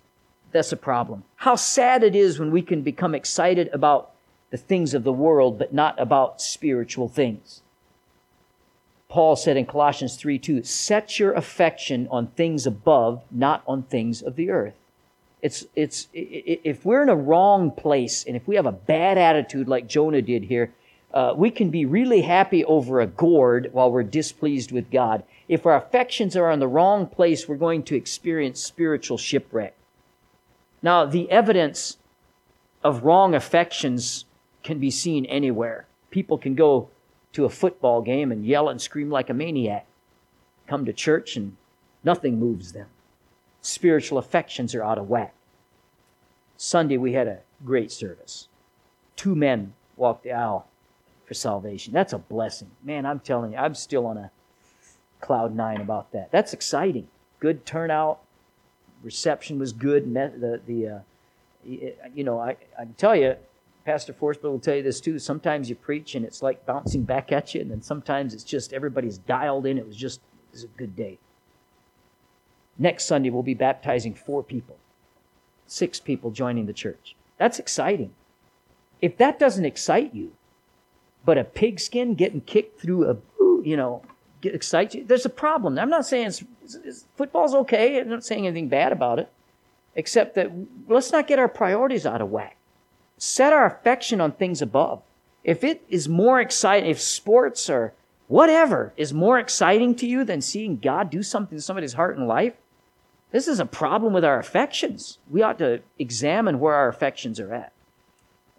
that's 0.52 0.72
a 0.72 0.78
problem. 0.78 1.24
How 1.38 1.56
sad 1.56 2.04
it 2.04 2.16
is 2.16 2.38
when 2.38 2.52
we 2.52 2.62
can 2.62 2.84
become 2.84 3.16
excited 3.16 3.70
about 3.74 4.12
the 4.52 4.58
things 4.58 4.94
of 4.94 5.04
the 5.04 5.14
world, 5.14 5.58
but 5.58 5.74
not 5.74 6.00
about 6.00 6.40
spiritual 6.40 7.08
things. 7.08 7.64
Paul 9.14 9.36
said 9.36 9.58
in 9.58 9.68
Colossians 9.68 10.16
3 10.16 10.40
2, 10.40 10.64
set 10.64 11.20
your 11.20 11.34
affection 11.34 12.08
on 12.10 12.26
things 12.26 12.66
above, 12.66 13.22
not 13.30 13.62
on 13.68 13.84
things 13.84 14.24
of 14.24 14.36
the 14.36 14.50
earth. 14.50 14.74
It's, 15.40 15.68
it's, 15.76 16.08
if 16.14 16.84
we're 16.84 17.04
in 17.04 17.10
a 17.10 17.16
wrong 17.16 17.70
place 17.70 18.24
and 18.24 18.36
if 18.36 18.48
we 18.48 18.56
have 18.56 18.66
a 18.66 18.72
bad 18.72 19.20
attitude 19.20 19.68
like 19.68 19.86
Jonah 19.86 20.24
did 20.24 20.46
here, 20.46 20.74
uh, 21.14 21.36
we 21.38 21.52
can 21.52 21.70
be 21.70 21.86
really 21.86 22.22
happy 22.24 22.66
over 22.66 23.00
a 23.00 23.06
gourd 23.06 23.70
while 23.72 23.92
we're 23.92 24.02
displeased 24.02 24.72
with 24.72 24.90
God. 24.90 25.24
If 25.48 25.68
our 25.68 25.76
affections 25.76 26.36
are 26.36 26.52
in 26.52 26.60
the 26.60 26.68
wrong 26.68 27.06
place, 27.06 27.48
we're 27.48 27.56
going 27.56 27.84
to 27.84 27.96
experience 27.96 28.64
spiritual 28.64 29.20
shipwreck. 29.20 29.76
Now, 30.82 31.06
the 31.06 31.30
evidence 31.30 31.98
of 32.84 33.04
wrong 33.04 33.36
affections 33.36 34.26
can 34.64 34.80
be 34.80 34.90
seen 34.90 35.28
anywhere. 35.28 35.86
People 36.10 36.40
can 36.40 36.56
go 36.56 36.90
to 37.34 37.46
a 37.46 37.50
football 37.50 38.02
game 38.02 38.32
and 38.32 38.46
yell 38.46 38.70
and 38.70 38.82
scream 38.82 39.10
like 39.10 39.30
a 39.30 39.34
maniac, 39.34 39.86
come 40.68 40.86
to 40.86 40.94
church 40.94 41.36
and 41.36 41.58
nothing 42.04 42.40
moves 42.40 42.72
them. 42.72 42.88
Spiritual 43.62 44.18
affections 44.18 44.74
are 44.76 44.84
out 44.84 44.98
of 44.98 45.10
whack. 45.10 45.34
Sunday, 46.58 46.98
we 46.98 47.14
had 47.14 47.28
a 47.28 47.40
great 47.66 47.92
service. 47.92 48.48
Two 49.16 49.36
men 49.36 49.74
walked 49.98 50.24
the 50.24 50.32
aisle 50.32 50.68
for 51.26 51.34
salvation. 51.34 51.94
That's 51.94 52.14
a 52.14 52.18
blessing. 52.18 52.72
Man, 52.84 53.06
I'm 53.06 53.20
telling 53.20 53.54
you, 53.54 53.58
I'm 53.58 53.76
still 53.76 54.06
on 54.06 54.18
a 54.18 54.32
cloud 55.22 55.56
nine 55.56 55.82
about 55.82 56.12
that. 56.12 56.32
That's 56.32 56.54
exciting. 56.54 57.08
Good 57.40 57.66
turnout. 57.66 58.20
Reception 59.02 59.60
was 59.60 59.74
good. 59.74 60.14
The, 60.14 60.62
the 60.66 60.88
uh, 60.88 61.00
you 62.14 62.24
know, 62.24 62.40
I, 62.40 62.58
I 62.78 62.84
can 62.84 62.94
tell 62.94 63.16
you, 63.16 63.36
Pastor 63.86 64.14
Forsberg 64.14 64.44
will 64.44 64.60
tell 64.60 64.76
you 64.76 64.84
this 64.84 65.02
too. 65.02 65.20
Sometimes 65.20 65.70
you 65.70 65.76
preach 65.76 66.16
and 66.16 66.26
it's 66.26 66.42
like 66.42 66.66
bouncing 66.66 67.04
back 67.04 67.32
at 67.32 67.54
you, 67.54 67.62
and 67.62 67.70
then 67.70 67.82
sometimes 67.82 68.34
it's 68.34 68.44
just 68.44 68.74
everybody's 68.74 69.18
dialed 69.18 69.66
in. 69.66 69.78
It 69.78 69.86
was 69.86 69.98
just 69.98 70.22
it 70.52 70.54
was 70.54 70.64
a 70.64 70.68
good 70.68 70.96
day. 70.96 71.20
Next 72.78 73.06
Sunday, 73.06 73.30
we'll 73.30 73.44
be 73.44 73.54
baptizing 73.54 74.16
four 74.16 74.42
people, 74.42 74.78
six 75.68 76.00
people 76.00 76.32
joining 76.32 76.66
the 76.66 76.74
church. 76.74 77.16
That's 77.38 77.60
exciting. 77.60 78.14
If 79.02 79.18
that 79.18 79.38
doesn't 79.38 79.66
excite 79.66 80.16
you, 80.16 80.32
but 81.26 81.38
a 81.38 81.44
pigskin 81.44 82.16
getting 82.16 82.42
kicked 82.42 82.80
through 82.80 83.10
a, 83.10 83.18
you 83.64 83.78
know, 83.78 84.02
get 84.42 84.56
excited 84.56 84.98
you, 84.98 85.06
there's 85.06 85.26
a 85.26 85.30
problem. 85.30 85.78
I'm 85.78 85.90
not 85.90 86.06
saying 86.06 86.28
it's, 86.28 86.44
it's, 86.84 87.06
football's 87.16 87.54
okay. 87.54 88.00
I'm 88.00 88.10
not 88.10 88.26
saying 88.26 88.48
anything 88.48 88.70
bad 88.70 88.92
about 88.92 89.20
it, 89.20 89.30
except 89.96 90.36
that 90.36 90.52
let's 90.88 91.12
not 91.12 91.28
get 91.28 91.38
our 91.38 91.50
priorities 91.50 92.06
out 92.06 92.22
of 92.22 92.30
whack. 92.30 92.58
Set 93.26 93.54
our 93.54 93.66
affection 93.66 94.20
on 94.20 94.34
things 94.34 94.62
above. 94.62 95.02
If 95.46 95.64
it 95.64 95.86
is 95.88 96.10
more 96.10 96.42
exciting, 96.42 96.90
if 96.90 97.00
sports 97.00 97.70
or 97.70 97.94
whatever 98.28 98.92
is 98.98 99.14
more 99.14 99.40
exciting 99.40 99.96
to 99.96 100.06
you 100.06 100.26
than 100.26 100.42
seeing 100.42 100.76
God 100.76 101.10
do 101.10 101.24
something 101.24 101.58
to 101.58 101.62
somebody's 101.62 101.94
heart 101.94 102.18
and 102.18 102.28
life, 102.28 102.54
this 103.32 103.48
is 103.48 103.62
a 103.62 103.66
problem 103.66 104.12
with 104.12 104.26
our 104.26 104.40
affections. 104.40 105.20
We 105.32 105.42
ought 105.42 105.58
to 105.60 105.80
examine 105.98 106.60
where 106.60 106.74
our 106.74 106.90
affections 106.90 107.40
are 107.40 107.54
at. 107.54 107.72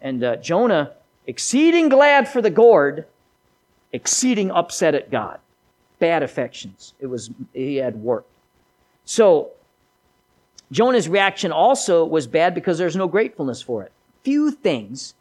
And 0.01 0.23
uh, 0.23 0.37
Jonah, 0.37 0.93
exceeding 1.27 1.87
glad 1.87 2.27
for 2.27 2.41
the 2.41 2.49
gourd, 2.49 3.05
exceeding 3.93 4.49
upset 4.49 4.95
at 4.95 5.11
God. 5.11 5.39
Bad 5.99 6.23
affections. 6.23 6.95
It 6.99 7.05
was, 7.05 7.29
he 7.53 7.75
had 7.75 7.97
work. 7.97 8.25
So, 9.05 9.51
Jonah's 10.71 11.07
reaction 11.07 11.51
also 11.51 12.03
was 12.03 12.25
bad 12.25 12.55
because 12.55 12.79
there's 12.79 12.95
no 12.95 13.07
gratefulness 13.07 13.61
for 13.61 13.83
it. 13.83 13.91
Few 14.25 14.49
things 14.49 15.13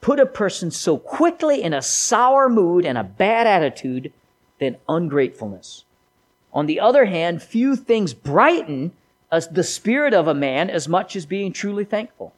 put 0.00 0.18
a 0.18 0.26
person 0.26 0.72
so 0.72 0.98
quickly 0.98 1.62
in 1.62 1.72
a 1.72 1.80
sour 1.80 2.48
mood 2.48 2.84
and 2.84 2.98
a 2.98 3.04
bad 3.04 3.46
attitude 3.46 4.12
than 4.58 4.76
ungratefulness. 4.88 5.84
On 6.52 6.66
the 6.66 6.80
other 6.80 7.04
hand, 7.04 7.40
few 7.40 7.76
things 7.76 8.12
brighten 8.12 8.92
the 9.30 9.62
spirit 9.62 10.12
of 10.12 10.26
a 10.26 10.34
man 10.34 10.68
as 10.68 10.88
much 10.88 11.14
as 11.16 11.24
being 11.24 11.52
truly 11.52 11.84
thankful. 11.84 12.34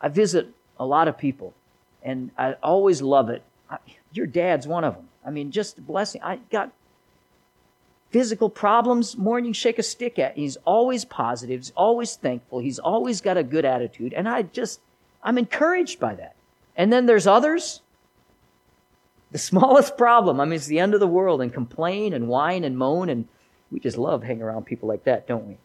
I 0.00 0.08
visit 0.08 0.48
a 0.80 0.86
lot 0.86 1.06
of 1.06 1.18
people, 1.18 1.52
and 2.02 2.30
I 2.36 2.54
always 2.62 3.02
love 3.02 3.28
it. 3.28 3.42
I, 3.70 3.76
your 4.12 4.26
dad's 4.26 4.66
one 4.66 4.84
of 4.84 4.94
them. 4.94 5.08
I 5.24 5.30
mean, 5.30 5.50
just 5.52 5.78
a 5.78 5.82
blessing. 5.82 6.22
I 6.22 6.40
got 6.50 6.72
physical 8.10 8.50
problems 8.50 9.16
more 9.16 9.38
than 9.38 9.44
you 9.44 9.54
shake 9.54 9.78
a 9.78 9.82
stick 9.82 10.18
at. 10.18 10.36
He's 10.36 10.56
always 10.64 11.04
positive. 11.04 11.60
He's 11.60 11.72
always 11.76 12.16
thankful. 12.16 12.58
He's 12.58 12.78
always 12.78 13.20
got 13.20 13.36
a 13.36 13.44
good 13.44 13.64
attitude. 13.64 14.12
And 14.12 14.28
I 14.28 14.42
just, 14.42 14.80
I'm 15.22 15.38
encouraged 15.38 16.00
by 16.00 16.14
that. 16.14 16.34
And 16.76 16.92
then 16.92 17.06
there's 17.06 17.26
others 17.26 17.80
the 19.32 19.38
smallest 19.38 19.96
problem. 19.96 20.40
I 20.40 20.44
mean, 20.44 20.54
it's 20.54 20.66
the 20.66 20.78
end 20.78 20.94
of 20.94 21.00
the 21.00 21.06
world 21.06 21.40
and 21.40 21.52
complain 21.52 22.12
and 22.12 22.28
whine 22.28 22.64
and 22.64 22.76
moan 22.76 23.08
and 23.08 23.26
we 23.70 23.80
just 23.80 23.96
love 23.96 24.22
hanging 24.22 24.42
around 24.42 24.66
people 24.66 24.88
like 24.88 25.04
that, 25.04 25.26
don't 25.26 25.46
we? 25.46 25.56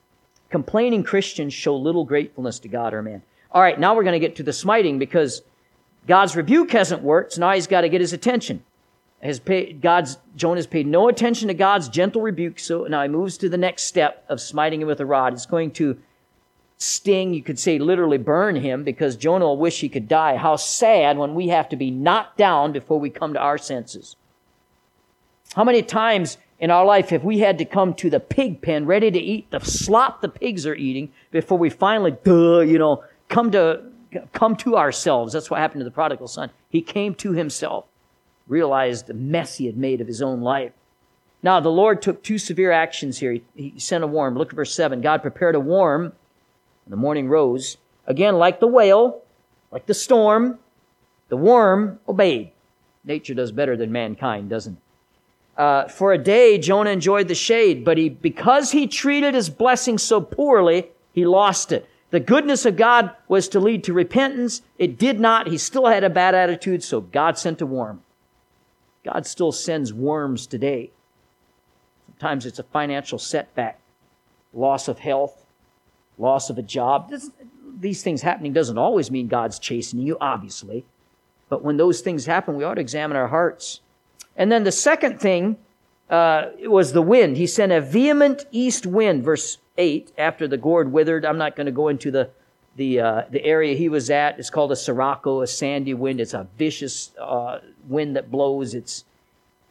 Complaining 0.50 1.04
Christians 1.04 1.54
show 1.54 1.76
little 1.76 2.06
gratefulness 2.06 2.60
to 2.60 2.70
God 2.70 2.94
or 2.94 3.02
man. 3.02 3.22
All 3.52 3.62
right, 3.62 3.78
now 3.78 3.94
we're 3.94 4.04
going 4.04 4.14
to 4.14 4.26
get 4.26 4.38
to 4.38 4.44
the 4.44 4.54
smiting 4.54 4.98
because 4.98 5.42
God's 6.08 6.36
rebuke 6.38 6.72
hasn't 6.72 7.02
worked, 7.02 7.34
so 7.34 7.42
now 7.42 7.52
he's 7.52 7.68
got 7.68 7.82
to 7.82 7.90
get 7.90 8.00
his 8.00 8.14
attention. 8.14 8.64
Has 9.22 9.40
paid, 9.40 9.82
God's 9.82 10.18
Jonah's 10.38 10.68
paid 10.68 10.88
no 10.88 11.10
attention 11.10 11.50
to 11.50 11.54
God's 11.54 11.90
gentle 11.90 12.22
rebuke, 12.22 12.60
so 12.60 12.86
now 12.86 13.02
he 13.02 13.10
moves 13.10 13.38
to 13.40 13.50
the 13.50 13.58
next 13.58 13.84
step 13.84 14.24
of 14.30 14.40
smiting 14.40 14.82
him 14.82 14.88
with 14.88 15.02
a 15.02 15.06
rod. 15.06 15.34
It's 15.34 15.46
going 15.46 15.72
to 15.72 16.00
sting, 16.78 17.34
you 17.34 17.42
could 17.42 17.60
say 17.60 17.80
literally 17.80 18.18
burn 18.18 18.56
him 18.56 18.84
because 18.84 19.16
Jonah 19.16 19.46
will 19.46 19.58
wish 19.58 19.82
he 19.82 19.90
could 19.90 20.08
die. 20.08 20.38
How 20.38 20.56
sad 20.56 21.18
when 21.18 21.34
we 21.34 21.48
have 21.48 21.70
to 21.70 21.76
be 21.76 21.92
knocked 21.92 22.38
down 22.38 22.72
before 22.72 23.00
we 23.00 23.10
come 23.10 23.34
to 23.34 23.40
our 23.40 23.58
senses. 23.58 24.16
How 25.56 25.64
many 25.64 25.82
times 25.82 26.38
in 26.60 26.70
our 26.70 26.86
life 26.86 27.10
have 27.10 27.24
we 27.24 27.40
had 27.40 27.58
to 27.58 27.66
come 27.66 27.94
to 27.96 28.10
the 28.10 28.20
pig 28.20 28.62
pen 28.62 28.86
ready 28.86 29.10
to 29.10 29.20
eat 29.20 29.50
the 29.50 29.60
slop 29.60 30.22
the 30.22 30.30
pigs 30.30 30.66
are 30.68 30.76
eating 30.76 31.12
before 31.32 31.58
we 31.58 31.70
finally, 31.70 32.12
duh, 32.12 32.60
you 32.60 32.78
know, 32.78 33.04
come 33.28 33.52
to, 33.52 33.84
come 34.34 34.56
to 34.58 34.78
ourselves? 34.78 35.34
That's 35.34 35.50
what 35.50 35.60
happened 35.60 35.80
to 35.80 35.86
the 35.86 35.92
prodigal 35.92 36.28
son. 36.28 36.52
He 36.70 36.82
came 36.82 37.16
to 37.16 37.32
himself, 37.32 37.86
realized 38.48 39.08
the 39.08 39.14
mess 39.16 39.58
he 39.58 39.66
had 39.66 39.78
made 39.78 40.00
of 40.00 40.08
his 40.08 40.22
own 40.22 40.42
life. 40.42 40.74
Now, 41.42 41.60
the 41.60 41.70
Lord 41.70 42.02
took 42.02 42.24
two 42.24 42.38
severe 42.38 42.72
actions 42.72 43.20
here. 43.20 43.32
He, 43.32 43.44
he 43.56 43.80
sent 43.80 44.04
a 44.04 44.08
worm. 44.08 44.36
Look 44.36 44.50
at 44.50 44.56
verse 44.56 44.74
7. 44.74 45.02
God 45.02 45.22
prepared 45.22 45.56
a 45.56 45.60
worm 45.60 46.14
the 46.90 46.96
morning 46.96 47.28
rose. 47.28 47.78
Again, 48.06 48.38
like 48.38 48.60
the 48.60 48.68
whale, 48.68 49.22
like 49.72 49.86
the 49.86 49.94
storm, 49.94 50.60
the 51.30 51.38
worm 51.38 52.00
obeyed. 52.08 52.52
Nature 53.04 53.34
does 53.34 53.52
better 53.52 53.78
than 53.78 53.92
mankind, 53.92 54.50
doesn't 54.50 54.74
it? 54.74 55.62
Uh, 55.62 55.88
for 55.88 56.14
a 56.14 56.18
day, 56.20 56.60
Jonah 56.60 56.92
enjoyed 56.92 57.28
the 57.28 57.36
shade, 57.36 57.84
but 57.84 57.98
he, 57.98 58.10
because 58.10 58.72
he 58.72 58.86
treated 58.86 59.34
his 59.34 59.50
blessing 59.50 59.98
so 59.98 60.22
poorly, 60.22 60.90
he 61.14 61.26
lost 61.26 61.72
it. 61.72 61.90
The 62.12 62.20
goodness 62.20 62.66
of 62.66 62.78
God 62.78 63.12
was 63.28 63.50
to 63.50 63.60
lead 63.60 63.84
to 63.86 63.94
repentance. 63.94 64.62
It 64.78 65.00
did 65.00 65.20
not. 65.20 65.48
He 65.48 65.58
still 65.58 65.88
had 65.88 66.04
a 66.04 66.10
bad 66.10 66.36
attitude, 66.36 66.84
so 66.84 67.02
God 67.02 67.40
sent 67.40 67.62
a 67.62 67.66
worm. 67.66 68.04
God 69.04 69.26
still 69.26 69.52
sends 69.52 69.92
worms 69.92 70.46
today. 70.46 70.92
Sometimes 72.06 72.46
it's 72.46 72.60
a 72.60 72.64
financial 72.64 73.18
setback, 73.18 73.80
loss 74.54 74.88
of 74.88 75.00
health, 75.00 75.47
loss 76.18 76.50
of 76.50 76.58
a 76.58 76.62
job. 76.62 77.10
This, 77.10 77.30
these 77.80 78.04
things 78.04 78.22
happening 78.22 78.54
doesn't 78.54 78.78
always 78.78 79.12
mean 79.12 79.28
God's 79.28 79.60
chastening 79.60 80.06
you, 80.06 80.18
obviously. 80.20 80.86
But 81.50 81.64
when 81.64 81.78
those 81.78 82.02
things 82.02 82.26
happen, 82.26 82.56
we 82.56 82.64
ought 82.64 82.76
to 82.76 82.82
examine 82.82 83.18
our 83.18 83.28
hearts. 83.28 83.82
And 84.36 84.52
then 84.52 84.64
the 84.64 84.72
second 84.72 85.20
thing 85.20 85.58
uh, 86.10 86.48
was 86.64 86.94
the 86.94 87.02
wind. 87.02 87.38
He 87.38 87.48
sent 87.48 87.72
a 87.72 87.82
vehement 87.82 88.46
east 88.52 88.86
wind, 88.86 89.24
verse 89.24 89.58
8, 89.78 90.12
after 90.18 90.48
the 90.48 90.58
gourd 90.58 90.92
withered. 90.92 91.26
I'm 91.26 91.38
not 91.38 91.56
going 91.56 91.66
to 91.66 91.72
go 91.72 91.88
into 91.88 92.12
the, 92.12 92.30
the, 92.76 93.00
uh, 93.00 93.22
the 93.30 93.44
area 93.44 93.76
he 93.76 93.90
was 93.90 94.10
at. 94.10 94.40
It's 94.40 94.50
called 94.50 94.72
a 94.72 94.76
sirocco, 94.76 95.42
a 95.42 95.48
sandy 95.48 95.94
wind. 95.94 96.20
It's 96.20 96.34
a 96.34 96.48
vicious 96.58 97.12
uh, 97.20 97.60
wind 97.88 98.16
that 98.16 98.30
blows. 98.32 98.74
It's, 98.74 99.06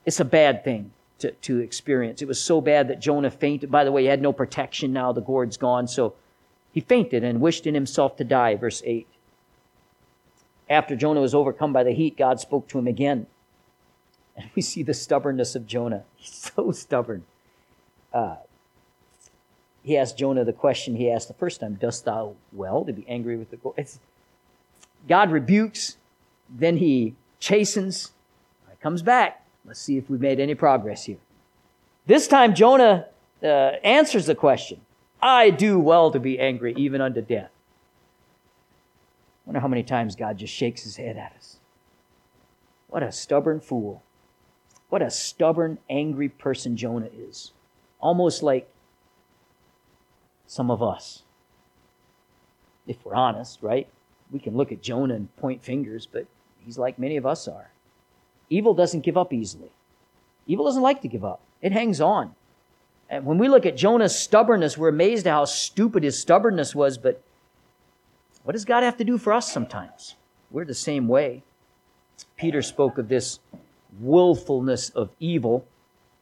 it's 0.04 0.20
a 0.20 0.24
bad 0.24 0.64
thing 0.64 0.92
to, 1.18 1.30
to 1.32 1.58
experience. 1.58 2.22
It 2.22 2.28
was 2.28 2.40
so 2.40 2.60
bad 2.60 2.88
that 2.88 3.00
Jonah 3.00 3.30
fainted. 3.30 3.70
By 3.70 3.84
the 3.84 3.92
way, 3.92 4.02
he 4.02 4.08
had 4.08 4.22
no 4.22 4.32
protection 4.32 4.92
now. 4.92 5.12
The 5.12 5.22
gourd's 5.22 5.56
gone. 5.56 5.88
So 5.88 6.14
he 6.76 6.82
fainted 6.82 7.24
and 7.24 7.40
wished 7.40 7.66
in 7.66 7.72
himself 7.72 8.18
to 8.18 8.22
die, 8.22 8.54
verse 8.54 8.82
8. 8.84 9.06
After 10.68 10.94
Jonah 10.94 11.22
was 11.22 11.34
overcome 11.34 11.72
by 11.72 11.82
the 11.82 11.92
heat, 11.92 12.18
God 12.18 12.38
spoke 12.38 12.68
to 12.68 12.78
him 12.78 12.86
again. 12.86 13.28
And 14.36 14.50
we 14.54 14.60
see 14.60 14.82
the 14.82 14.92
stubbornness 14.92 15.54
of 15.54 15.66
Jonah. 15.66 16.04
He's 16.16 16.52
so 16.54 16.72
stubborn. 16.72 17.24
Uh, 18.12 18.36
he 19.82 19.96
asked 19.96 20.18
Jonah 20.18 20.44
the 20.44 20.52
question 20.52 20.96
he 20.96 21.10
asked 21.10 21.28
the 21.28 21.34
first 21.34 21.60
time 21.60 21.76
Dost 21.76 22.04
thou 22.04 22.34
well 22.52 22.84
to 22.84 22.92
be 22.92 23.06
angry 23.08 23.38
with 23.38 23.50
the 23.50 23.56
God? 23.56 23.88
God 25.08 25.30
rebukes, 25.30 25.96
then 26.50 26.76
he 26.76 27.14
chastens, 27.40 28.12
he 28.68 28.76
comes 28.82 29.00
back. 29.00 29.46
Let's 29.64 29.80
see 29.80 29.96
if 29.96 30.10
we've 30.10 30.20
made 30.20 30.40
any 30.40 30.54
progress 30.54 31.06
here. 31.06 31.16
This 32.04 32.28
time, 32.28 32.54
Jonah 32.54 33.06
uh, 33.42 33.46
answers 33.46 34.26
the 34.26 34.34
question 34.34 34.82
I 35.26 35.50
do 35.50 35.80
well 35.80 36.12
to 36.12 36.20
be 36.20 36.38
angry, 36.38 36.72
even 36.76 37.00
unto 37.00 37.20
death. 37.20 37.50
I 39.44 39.46
Wonder 39.46 39.60
how 39.60 39.66
many 39.66 39.82
times 39.82 40.14
God 40.14 40.38
just 40.38 40.54
shakes 40.54 40.84
his 40.84 40.98
head 40.98 41.16
at 41.16 41.32
us. 41.36 41.58
What 42.86 43.02
a 43.02 43.10
stubborn 43.10 43.58
fool. 43.58 44.04
What 44.88 45.02
a 45.02 45.10
stubborn, 45.10 45.78
angry 45.90 46.28
person 46.28 46.76
Jonah 46.76 47.08
is. 47.12 47.50
Almost 47.98 48.44
like 48.44 48.68
some 50.46 50.70
of 50.70 50.80
us. 50.80 51.24
If 52.86 53.04
we're 53.04 53.16
honest, 53.16 53.58
right? 53.62 53.88
We 54.30 54.38
can 54.38 54.56
look 54.56 54.70
at 54.70 54.80
Jonah 54.80 55.14
and 55.14 55.34
point 55.34 55.60
fingers, 55.60 56.06
but 56.06 56.26
he's 56.64 56.78
like 56.78 57.00
many 57.00 57.16
of 57.16 57.26
us 57.26 57.48
are. 57.48 57.72
Evil 58.48 58.74
doesn't 58.74 59.00
give 59.00 59.16
up 59.16 59.32
easily. 59.32 59.72
Evil 60.46 60.66
doesn't 60.66 60.84
like 60.84 61.02
to 61.02 61.08
give 61.08 61.24
up. 61.24 61.40
It 61.60 61.72
hangs 61.72 62.00
on. 62.00 62.36
And 63.08 63.24
when 63.24 63.38
we 63.38 63.48
look 63.48 63.66
at 63.66 63.76
Jonah's 63.76 64.18
stubbornness, 64.18 64.76
we're 64.76 64.88
amazed 64.88 65.26
at 65.26 65.32
how 65.32 65.44
stupid 65.44 66.02
his 66.02 66.18
stubbornness 66.18 66.74
was, 66.74 66.98
but 66.98 67.22
what 68.42 68.52
does 68.52 68.64
God 68.64 68.82
have 68.82 68.96
to 68.98 69.04
do 69.04 69.18
for 69.18 69.32
us 69.32 69.52
sometimes? 69.52 70.16
We're 70.50 70.64
the 70.64 70.74
same 70.74 71.08
way. 71.08 71.42
Peter 72.36 72.62
spoke 72.62 72.98
of 72.98 73.08
this 73.08 73.40
willfulness 74.00 74.90
of 74.90 75.10
evil. 75.20 75.66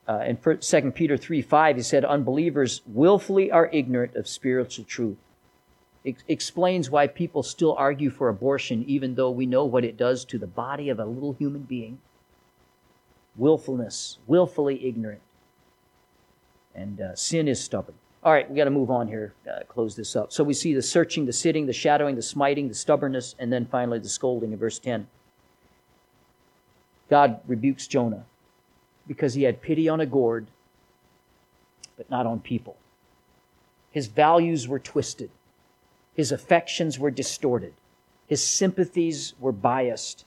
Uh, 0.07 0.25
in 0.27 0.37
2 0.37 0.90
Peter 0.92 1.16
3 1.16 1.42
5, 1.42 1.77
he 1.77 1.83
said, 1.83 2.05
Unbelievers 2.05 2.83
willfully 2.87 3.51
are 3.51 3.70
ignorant 3.73 4.14
of 4.16 4.29
spiritual 4.29 4.85
truth. 4.85 5.16
It 6.05 6.16
explains 6.29 6.90
why 6.90 7.07
people 7.07 7.42
still 7.42 7.75
argue 7.79 8.11
for 8.11 8.29
abortion, 8.29 8.85
even 8.87 9.14
though 9.14 9.31
we 9.31 9.47
know 9.47 9.64
what 9.64 9.85
it 9.85 9.97
does 9.97 10.25
to 10.27 10.38
the 10.38 10.47
body 10.47 10.90
of 10.90 10.99
a 10.99 11.07
little 11.07 11.33
human 11.33 11.62
being. 11.62 11.99
Willfulness, 13.37 14.18
willfully 14.27 14.87
ignorant. 14.87 15.23
And 16.75 17.01
uh, 17.01 17.15
sin 17.15 17.49
is 17.49 17.63
stubborn. 17.63 17.95
All 18.25 18.33
right, 18.33 18.51
we 18.51 18.57
got 18.57 18.65
to 18.65 18.71
move 18.71 18.91
on 18.91 19.07
here, 19.07 19.35
uh, 19.47 19.65
close 19.69 19.95
this 19.95 20.17
up. 20.17 20.33
So 20.33 20.43
we 20.43 20.55
see 20.55 20.73
the 20.73 20.81
searching, 20.81 21.27
the 21.27 21.33
sitting, 21.33 21.67
the 21.67 21.75
shadowing, 21.75 22.17
the 22.17 22.23
smiting, 22.23 22.69
the 22.69 22.75
stubbornness, 22.75 23.35
and 23.39 23.53
then 23.53 23.67
finally 23.67 23.99
the 23.99 24.09
scolding 24.09 24.53
in 24.53 24.59
verse 24.59 24.79
10. 24.79 25.07
God 27.11 27.41
rebukes 27.47 27.87
Jonah 27.87 28.25
because 29.07 29.35
he 29.35 29.43
had 29.43 29.61
pity 29.61 29.91
on 29.91 30.01
a 30.01 30.07
gourd, 30.07 30.47
but 31.99 32.09
not 32.09 32.25
on 32.25 32.41
people. 32.41 32.77
His 33.91 34.07
values 34.07 34.67
were 34.67 34.79
twisted, 34.79 35.31
his 36.15 36.33
affections 36.33 36.99
were 36.99 37.11
distorted, 37.11 37.75
his 38.27 38.43
sympathies 38.43 39.35
were 39.39 39.53
biased. 39.53 40.25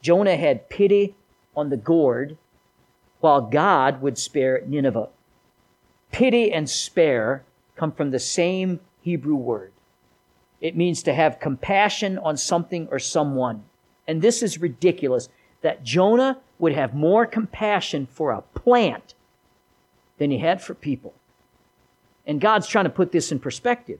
Jonah 0.00 0.36
had 0.36 0.68
pity 0.68 1.14
on 1.54 1.68
the 1.68 1.76
gourd, 1.76 2.36
while 3.20 3.42
God 3.42 4.02
would 4.02 4.18
spare 4.18 4.62
Nineveh. 4.66 5.08
Pity 6.14 6.52
and 6.52 6.70
spare 6.70 7.42
come 7.74 7.90
from 7.90 8.12
the 8.12 8.20
same 8.20 8.78
Hebrew 9.00 9.34
word. 9.34 9.72
It 10.60 10.76
means 10.76 11.02
to 11.02 11.12
have 11.12 11.40
compassion 11.40 12.18
on 12.18 12.36
something 12.36 12.86
or 12.92 13.00
someone. 13.00 13.64
And 14.06 14.22
this 14.22 14.40
is 14.40 14.60
ridiculous 14.60 15.28
that 15.62 15.82
Jonah 15.82 16.38
would 16.60 16.72
have 16.72 16.94
more 16.94 17.26
compassion 17.26 18.06
for 18.06 18.30
a 18.30 18.42
plant 18.42 19.14
than 20.18 20.30
he 20.30 20.38
had 20.38 20.62
for 20.62 20.72
people. 20.72 21.14
And 22.28 22.40
God's 22.40 22.68
trying 22.68 22.84
to 22.84 22.90
put 22.90 23.10
this 23.10 23.32
in 23.32 23.40
perspective. 23.40 23.98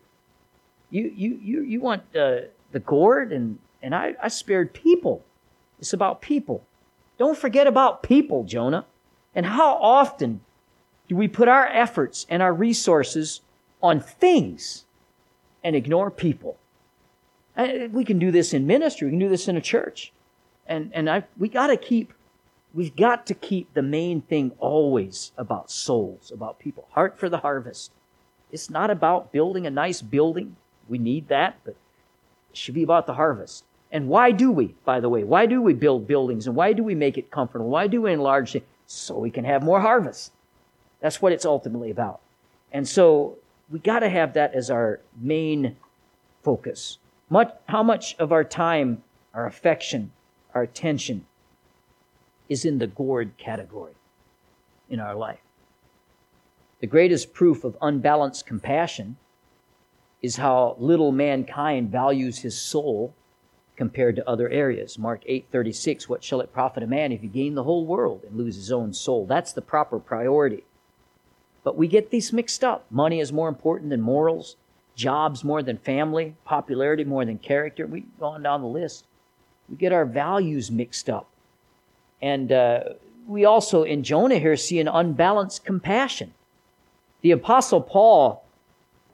You, 0.90 1.12
you, 1.16 1.40
you, 1.42 1.62
you 1.62 1.81
want 1.81 2.03
uh, 2.14 2.42
the 2.70 2.79
gourd, 2.79 3.33
and, 3.33 3.59
and 3.83 3.92
I, 3.92 4.14
I 4.22 4.29
spared 4.29 4.72
people. 4.72 5.24
It's 5.81 5.92
about 5.92 6.22
people. 6.22 6.64
Don't 7.18 7.37
forget 7.37 7.66
about 7.66 8.05
people, 8.05 8.44
Jonah. 8.44 8.87
And 9.35 9.44
how 9.44 9.74
often 9.79 10.42
we 11.11 11.29
put 11.29 11.49
our 11.49 11.67
efforts 11.67 12.27
and 12.29 12.43
our 12.43 12.53
resources 12.53 13.40
on 13.83 14.01
things 14.01 14.85
and 15.62 15.77
ignore 15.77 16.11
people? 16.11 16.57
Uh, 17.57 17.88
we 17.90 18.05
can 18.05 18.19
do 18.19 18.31
this 18.31 18.53
in 18.55 18.67
ministry. 18.67 19.07
We 19.07 19.12
can 19.12 19.21
do 19.21 19.29
this 19.29 19.49
in 19.49 19.57
a 19.57 19.61
church. 19.61 20.12
And, 20.67 20.90
and 20.95 21.11
I, 21.11 21.25
we 21.37 21.49
got 21.49 21.69
to 21.69 21.77
keep, 21.77 22.12
we've 22.73 22.97
got 22.97 23.27
to 23.27 23.35
keep 23.35 23.73
the 23.75 23.83
main 23.83 24.23
thing 24.23 24.53
always 24.59 25.33
about 25.37 25.71
souls, 25.71 26.33
about 26.33 26.59
people. 26.59 26.88
Heart 26.93 27.19
for 27.19 27.29
the 27.29 27.38
harvest. 27.38 27.93
It's 28.51 28.71
not 28.71 28.90
about 28.90 29.33
building 29.33 29.67
a 29.67 29.71
nice 29.71 30.01
building. 30.01 30.57
We 30.88 30.99
need 30.99 31.29
that, 31.29 31.59
but 31.64 31.77
it 32.51 32.57
should 32.57 32.75
be 32.75 32.83
about 32.83 33.07
the 33.07 33.14
harvest. 33.14 33.64
And 33.93 34.09
why 34.09 34.33
do 34.33 34.51
we, 34.51 34.75
by 34.85 35.01
the 35.01 35.09
way, 35.09 35.23
why 35.23 35.47
do 35.47 35.62
we 35.62 35.75
build 35.75 36.07
buildings 36.07 36.47
and 36.47 36.57
why 36.57 36.73
do 36.73 36.83
we 36.83 36.95
make 36.95 37.17
it 37.17 37.31
comfortable? 37.31 37.69
Why 37.69 37.87
do 37.87 38.03
we 38.03 38.12
enlarge 38.12 38.57
it? 38.57 38.67
So 38.87 39.19
we 39.19 39.31
can 39.31 39.45
have 39.45 39.62
more 39.62 39.81
harvest. 39.81 40.33
That's 41.05 41.21
what 41.21 41.33
it's 41.33 41.45
ultimately 41.45 41.90
about. 41.90 42.23
And 42.73 42.88
so 42.88 43.37
we 43.71 43.79
got 43.79 43.99
to 43.99 44.09
have 44.09 44.33
that 44.33 44.55
as 44.55 44.71
our 44.71 45.01
main 45.21 45.77
focus. 46.43 46.97
Much, 47.29 47.53
how 47.69 47.83
much 47.83 48.17
of 48.19 48.33
our 48.33 48.43
time, 48.43 49.03
our 49.35 49.45
affection, 49.45 50.12
our 50.55 50.62
attention 50.62 51.27
is 52.49 52.64
in 52.64 52.79
the 52.79 52.87
gourd 52.87 53.37
category 53.37 53.93
in 54.88 54.99
our 54.99 55.14
life? 55.14 55.40
The 56.81 56.87
greatest 56.87 57.35
proof 57.35 57.64
of 57.64 57.77
unbalanced 57.83 58.47
compassion 58.47 59.19
is 60.23 60.37
how 60.37 60.75
little 60.79 61.12
mankind 61.12 61.90
values 61.90 62.38
his 62.38 62.59
soul 62.59 63.12
compared 63.77 64.17
to 64.17 64.27
other 64.27 64.49
areas. 64.49 64.99
Mark 64.99 65.23
8:36, 65.27 66.09
what 66.09 66.25
shall 66.25 66.40
it 66.40 66.51
profit 66.51 66.83
a 66.83 66.87
man 66.87 67.12
if 67.12 67.21
he 67.21 67.27
gain 67.27 67.57
the 67.57 67.64
whole 67.64 67.85
world 67.85 68.25
and 68.25 68.38
lose 68.38 68.57
his 68.57 68.73
own 68.73 68.95
soul? 68.95 69.27
That's 69.27 69.53
the 69.53 69.61
proper 69.61 69.99
priority. 69.99 70.64
But 71.64 71.77
we 71.77 71.88
get 71.88 72.11
these 72.11 72.33
mixed 72.33 72.62
up. 72.62 72.85
Money 72.90 73.18
is 73.18 73.33
more 73.33 73.48
important 73.48 73.90
than 73.90 74.00
morals. 74.00 74.57
jobs 74.94 75.42
more 75.42 75.61
than 75.61 75.77
family, 75.79 76.37
popularity 76.44 77.03
more 77.03 77.24
than 77.24 77.38
character. 77.38 77.85
We 77.85 78.05
go 78.20 78.27
on 78.27 78.44
down 78.44 78.61
the 78.61 78.68
list. 78.68 79.07
We 79.68 79.77
get 79.77 79.92
our 79.92 80.05
values 80.05 80.70
mixed 80.70 81.11
up. 81.11 81.29
And 82.22 82.53
uh, 82.53 82.81
we 83.27 83.44
also, 83.44 83.83
in 83.83 84.05
Jonah 84.05 84.38
here, 84.38 84.57
see 84.57 84.79
an 84.79 84.87
unbalanced 84.87 85.64
compassion. 85.64 86.33
The 87.22 87.33
Apostle 87.33 87.81
Paul, 87.81 88.44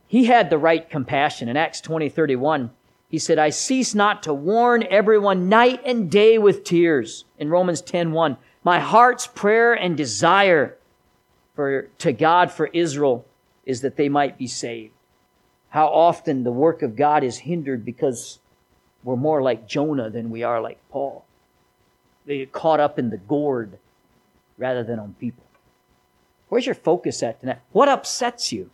he 0.06 0.24
had 0.24 0.50
the 0.50 0.58
right 0.58 0.90
compassion. 0.90 1.48
In 1.48 1.56
Acts 1.56 1.80
20 1.80 2.10
31, 2.10 2.72
he 3.08 3.18
said, 3.18 3.38
I 3.38 3.50
cease 3.50 3.94
not 3.94 4.22
to 4.24 4.34
warn 4.34 4.84
everyone 4.90 5.48
night 5.48 5.80
and 5.84 6.10
day 6.10 6.36
with 6.36 6.64
tears. 6.64 7.24
In 7.38 7.48
Romans 7.48 7.80
10 7.80 8.12
1, 8.12 8.36
my 8.64 8.80
heart's 8.80 9.26
prayer 9.26 9.72
and 9.72 9.96
desire 9.96 10.76
for, 11.60 11.82
to 11.98 12.10
God 12.14 12.50
for 12.50 12.68
Israel 12.68 13.26
is 13.66 13.82
that 13.82 13.96
they 13.96 14.08
might 14.08 14.38
be 14.38 14.46
saved. 14.46 14.94
How 15.68 15.88
often 15.88 16.42
the 16.42 16.50
work 16.50 16.80
of 16.80 16.96
God 16.96 17.22
is 17.22 17.36
hindered 17.36 17.84
because 17.84 18.38
we're 19.04 19.16
more 19.16 19.42
like 19.42 19.68
Jonah 19.68 20.08
than 20.08 20.30
we 20.30 20.42
are 20.42 20.62
like 20.62 20.78
Paul. 20.90 21.26
They 22.24 22.38
get 22.38 22.52
caught 22.52 22.80
up 22.80 22.98
in 22.98 23.10
the 23.10 23.18
gourd 23.18 23.76
rather 24.56 24.82
than 24.82 24.98
on 24.98 25.16
people. 25.20 25.44
Where's 26.48 26.64
your 26.64 26.74
focus 26.74 27.22
at 27.22 27.40
tonight? 27.40 27.60
What 27.72 27.90
upsets 27.90 28.52
you? 28.52 28.70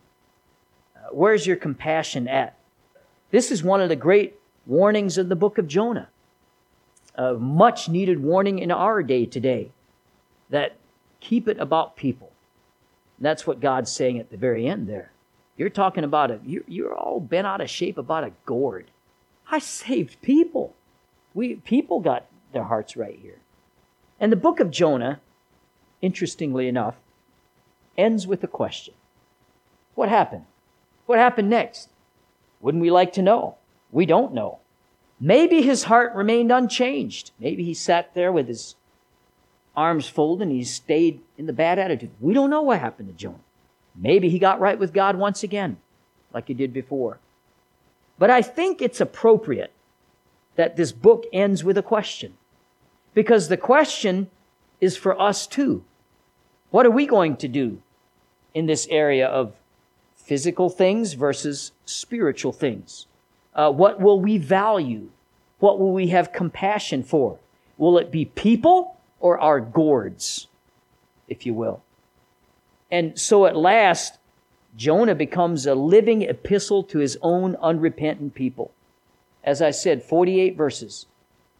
Uh, 0.95 1.09
where's 1.11 1.45
your 1.45 1.57
compassion 1.57 2.29
at? 2.29 2.57
This 3.31 3.51
is 3.51 3.63
one 3.63 3.81
of 3.81 3.89
the 3.89 3.97
great 3.97 4.39
warnings 4.65 5.17
of 5.17 5.27
the 5.27 5.35
book 5.35 5.57
of 5.57 5.67
Jonah. 5.67 6.07
A 7.15 7.33
much 7.33 7.89
needed 7.89 8.23
warning 8.23 8.59
in 8.59 8.71
our 8.71 9.03
day 9.03 9.25
today 9.25 9.71
that 10.49 10.77
keep 11.19 11.49
it 11.49 11.59
about 11.59 11.97
people. 11.97 12.31
That's 13.19 13.47
what 13.47 13.59
God's 13.59 13.91
saying 13.91 14.19
at 14.19 14.29
the 14.29 14.37
very 14.37 14.67
end 14.67 14.87
there. 14.87 15.11
You're 15.57 15.69
talking 15.69 16.03
about 16.03 16.29
it. 16.31 16.41
You're, 16.45 16.63
you're 16.67 16.95
all 16.95 17.19
bent 17.19 17.47
out 17.47 17.61
of 17.61 17.69
shape 17.69 17.97
about 17.97 18.23
a 18.23 18.33
gourd. 18.45 18.91
I 19.49 19.59
saved 19.59 20.21
people. 20.21 20.75
We 21.33 21.55
people 21.55 21.99
got 21.99 22.27
their 22.53 22.63
hearts 22.63 22.95
right 22.95 23.17
here. 23.21 23.39
And 24.19 24.31
the 24.31 24.37
book 24.37 24.59
of 24.59 24.71
Jonah, 24.71 25.19
interestingly 26.01 26.67
enough, 26.67 26.95
ends 27.97 28.27
with 28.27 28.43
a 28.43 28.47
question. 28.47 28.93
What 29.95 30.09
happened? 30.09 30.45
What 31.07 31.19
happened 31.19 31.49
next? 31.49 31.89
Wouldn't 32.61 32.81
we 32.81 32.91
like 32.91 33.13
to 33.13 33.21
know? 33.21 33.55
We 33.91 34.05
don't 34.05 34.33
know. 34.33 34.59
Maybe 35.19 35.61
his 35.61 35.83
heart 35.83 36.13
remained 36.13 36.51
unchanged. 36.51 37.31
Maybe 37.39 37.63
he 37.63 37.73
sat 37.73 38.13
there 38.13 38.31
with 38.31 38.47
his 38.47 38.75
arms 39.77 40.09
folded 40.09 40.47
and 40.47 40.51
he 40.51 40.63
stayed 40.63 41.21
in 41.37 41.45
the 41.45 41.53
bad 41.53 41.77
attitude. 41.77 42.09
We 42.19 42.33
don't 42.33 42.49
know 42.49 42.63
what 42.63 42.79
happened 42.79 43.09
to 43.09 43.13
Jonah. 43.13 43.39
Maybe 43.95 44.27
he 44.27 44.39
got 44.39 44.59
right 44.59 44.77
with 44.77 44.91
God 44.91 45.15
once 45.15 45.43
again, 45.43 45.77
like 46.33 46.47
he 46.47 46.53
did 46.55 46.73
before. 46.73 47.19
But 48.17 48.31
I 48.31 48.41
think 48.41 48.81
it's 48.81 48.99
appropriate 48.99 49.71
that 50.55 50.75
this 50.75 50.91
book 50.91 51.25
ends 51.31 51.63
with 51.63 51.77
a 51.77 51.83
question. 51.83 52.33
Because 53.13 53.47
the 53.47 53.57
question 53.57 54.29
is 54.81 54.97
for 54.97 55.19
us 55.21 55.45
too. 55.45 55.83
What 56.71 56.85
are 56.85 56.91
we 56.91 57.05
going 57.05 57.37
to 57.37 57.47
do 57.47 57.81
in 58.53 58.65
this 58.65 58.87
area 58.89 59.27
of 59.27 59.53
physical 60.15 60.69
things 60.69 61.13
versus 61.13 61.71
spiritual 61.85 62.51
things? 62.51 63.05
Uh, 63.53 63.71
what 63.71 63.99
will 63.99 64.19
we 64.19 64.37
value? 64.37 65.09
What 65.59 65.79
will 65.79 65.93
we 65.93 66.07
have 66.07 66.33
compassion 66.33 67.03
for? 67.03 67.39
Will 67.77 67.97
it 67.97 68.11
be 68.11 68.25
people 68.25 68.96
or 69.19 69.39
our 69.39 69.59
gourds, 69.59 70.47
if 71.27 71.45
you 71.45 71.53
will. 71.53 71.81
And 72.91 73.19
so 73.19 73.45
at 73.45 73.55
last, 73.55 74.17
Jonah 74.75 75.15
becomes 75.15 75.65
a 75.65 75.75
living 75.75 76.21
epistle 76.21 76.83
to 76.83 76.99
his 76.99 77.17
own 77.21 77.55
unrepentant 77.61 78.35
people. 78.35 78.71
As 79.43 79.61
I 79.61 79.71
said, 79.71 80.03
48 80.03 80.55
verses. 80.55 81.05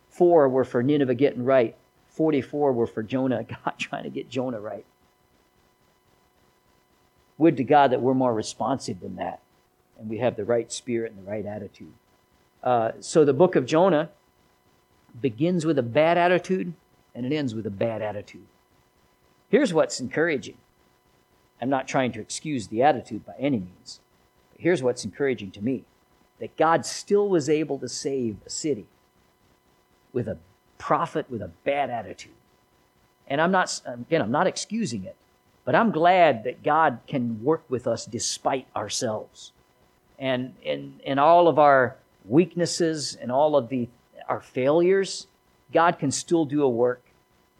Four 0.09 0.49
were 0.49 0.65
for 0.65 0.81
Nineveh 0.83 1.15
getting 1.15 1.43
right. 1.43 1.75
44 2.09 2.73
were 2.73 2.87
for 2.87 3.03
Jonah, 3.03 3.43
God 3.65 3.73
trying 3.77 4.03
to 4.03 4.09
get 4.09 4.29
Jonah 4.29 4.59
right. 4.59 4.85
Would 7.37 7.57
to 7.57 7.63
God 7.63 7.91
that 7.91 8.01
we're 8.01 8.13
more 8.13 8.33
responsive 8.33 8.99
than 8.99 9.15
that 9.17 9.41
and 9.99 10.09
we 10.09 10.17
have 10.19 10.35
the 10.35 10.45
right 10.45 10.71
spirit 10.71 11.11
and 11.11 11.25
the 11.25 11.29
right 11.29 11.45
attitude. 11.45 11.93
Uh, 12.63 12.91
so 12.99 13.25
the 13.25 13.33
book 13.33 13.55
of 13.55 13.65
Jonah 13.65 14.09
begins 15.19 15.65
with 15.65 15.77
a 15.79 15.83
bad 15.83 16.17
attitude 16.17 16.73
and 17.17 17.25
it 17.25 17.35
ends 17.35 17.55
with 17.55 17.65
a 17.65 17.71
bad 17.71 18.03
attitude. 18.03 18.45
Here's 19.49 19.73
what's 19.73 19.99
encouraging. 19.99 20.57
I'm 21.59 21.69
not 21.69 21.87
trying 21.87 22.11
to 22.11 22.21
excuse 22.21 22.67
the 22.67 22.83
attitude 22.83 23.25
by 23.25 23.33
any 23.39 23.57
means. 23.57 23.99
But 24.51 24.61
here's 24.61 24.83
what's 24.83 25.03
encouraging 25.03 25.49
to 25.51 25.61
me 25.61 25.83
that 26.39 26.55
God 26.55 26.85
still 26.85 27.27
was 27.27 27.49
able 27.49 27.79
to 27.79 27.89
save 27.89 28.37
a 28.45 28.49
city 28.51 28.85
with 30.13 30.27
a 30.27 30.37
prophet 30.77 31.25
with 31.27 31.41
a 31.41 31.49
bad 31.63 31.89
attitude. 31.89 32.33
And 33.27 33.41
I'm 33.41 33.51
not, 33.51 33.81
again, 33.87 34.21
I'm 34.21 34.31
not 34.31 34.45
excusing 34.45 35.03
it, 35.03 35.15
but 35.65 35.73
I'm 35.73 35.89
glad 35.89 36.43
that 36.43 36.61
God 36.61 36.99
can 37.07 37.43
work 37.43 37.63
with 37.67 37.87
us 37.87 38.05
despite 38.05 38.67
ourselves. 38.75 39.53
And 40.19 40.53
in, 40.61 40.99
in 41.03 41.17
all 41.17 41.47
of 41.47 41.57
our 41.57 41.95
weaknesses 42.25 43.17
and 43.19 43.31
all 43.31 43.55
of 43.55 43.69
the, 43.69 43.89
our 44.29 44.41
failures, 44.41 45.25
God 45.73 45.97
can 45.97 46.11
still 46.11 46.45
do 46.45 46.61
a 46.61 46.69
work. 46.69 47.01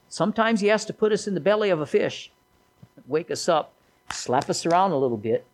Sometimes 0.10 0.62
He 0.62 0.68
has 0.68 0.86
to 0.86 0.94
put 0.94 1.12
us 1.12 1.28
in 1.28 1.34
the 1.34 1.40
belly 1.40 1.70
of 1.70 1.80
a 1.80 1.86
fish, 1.86 2.32
wake 3.08 3.32
us 3.32 3.48
up, 3.50 3.74
slap 4.12 4.50
us 4.50 4.66
around 4.66 4.92
a 4.92 4.98
little 4.98 5.18
bit. 5.18 5.46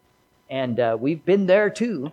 And 0.49 0.79
uh, 0.79 0.97
we've 0.99 1.23
been 1.25 1.47
there 1.47 1.69
too, 1.69 2.11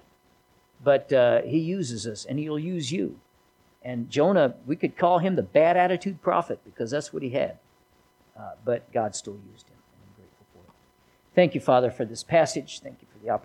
but 0.83 1.13
uh, 1.13 1.43
He 1.43 1.59
uses 1.59 2.07
us 2.07 2.25
and 2.25 2.39
He'll 2.39 2.59
use 2.59 2.91
you. 2.93 3.19
And 3.83 4.11
Jonah, 4.11 4.55
we 4.67 4.77
could 4.77 4.97
call 4.97 5.19
him 5.19 5.37
the 5.37 5.43
bad 5.43 5.77
attitude 5.77 6.21
prophet 6.23 6.61
because 6.65 6.91
that's 6.91 7.13
what 7.13 7.23
he 7.23 7.31
had. 7.31 7.59
Uh, 8.39 8.53
but 8.65 8.91
God 8.93 9.15
still 9.15 9.39
used 9.53 9.67
him, 9.69 9.77
and 9.93 10.03
I'm 10.07 10.15
grateful 10.17 10.47
for 10.53 10.59
it. 10.61 10.75
Thank 11.35 11.55
you, 11.55 11.61
Father, 11.61 11.91
for 11.91 12.05
this 12.05 12.23
passage. 12.23 12.81
Thank 12.81 12.99
you 13.01 13.09
for 13.11 13.19
the 13.25 13.31
opportunity. 13.31 13.39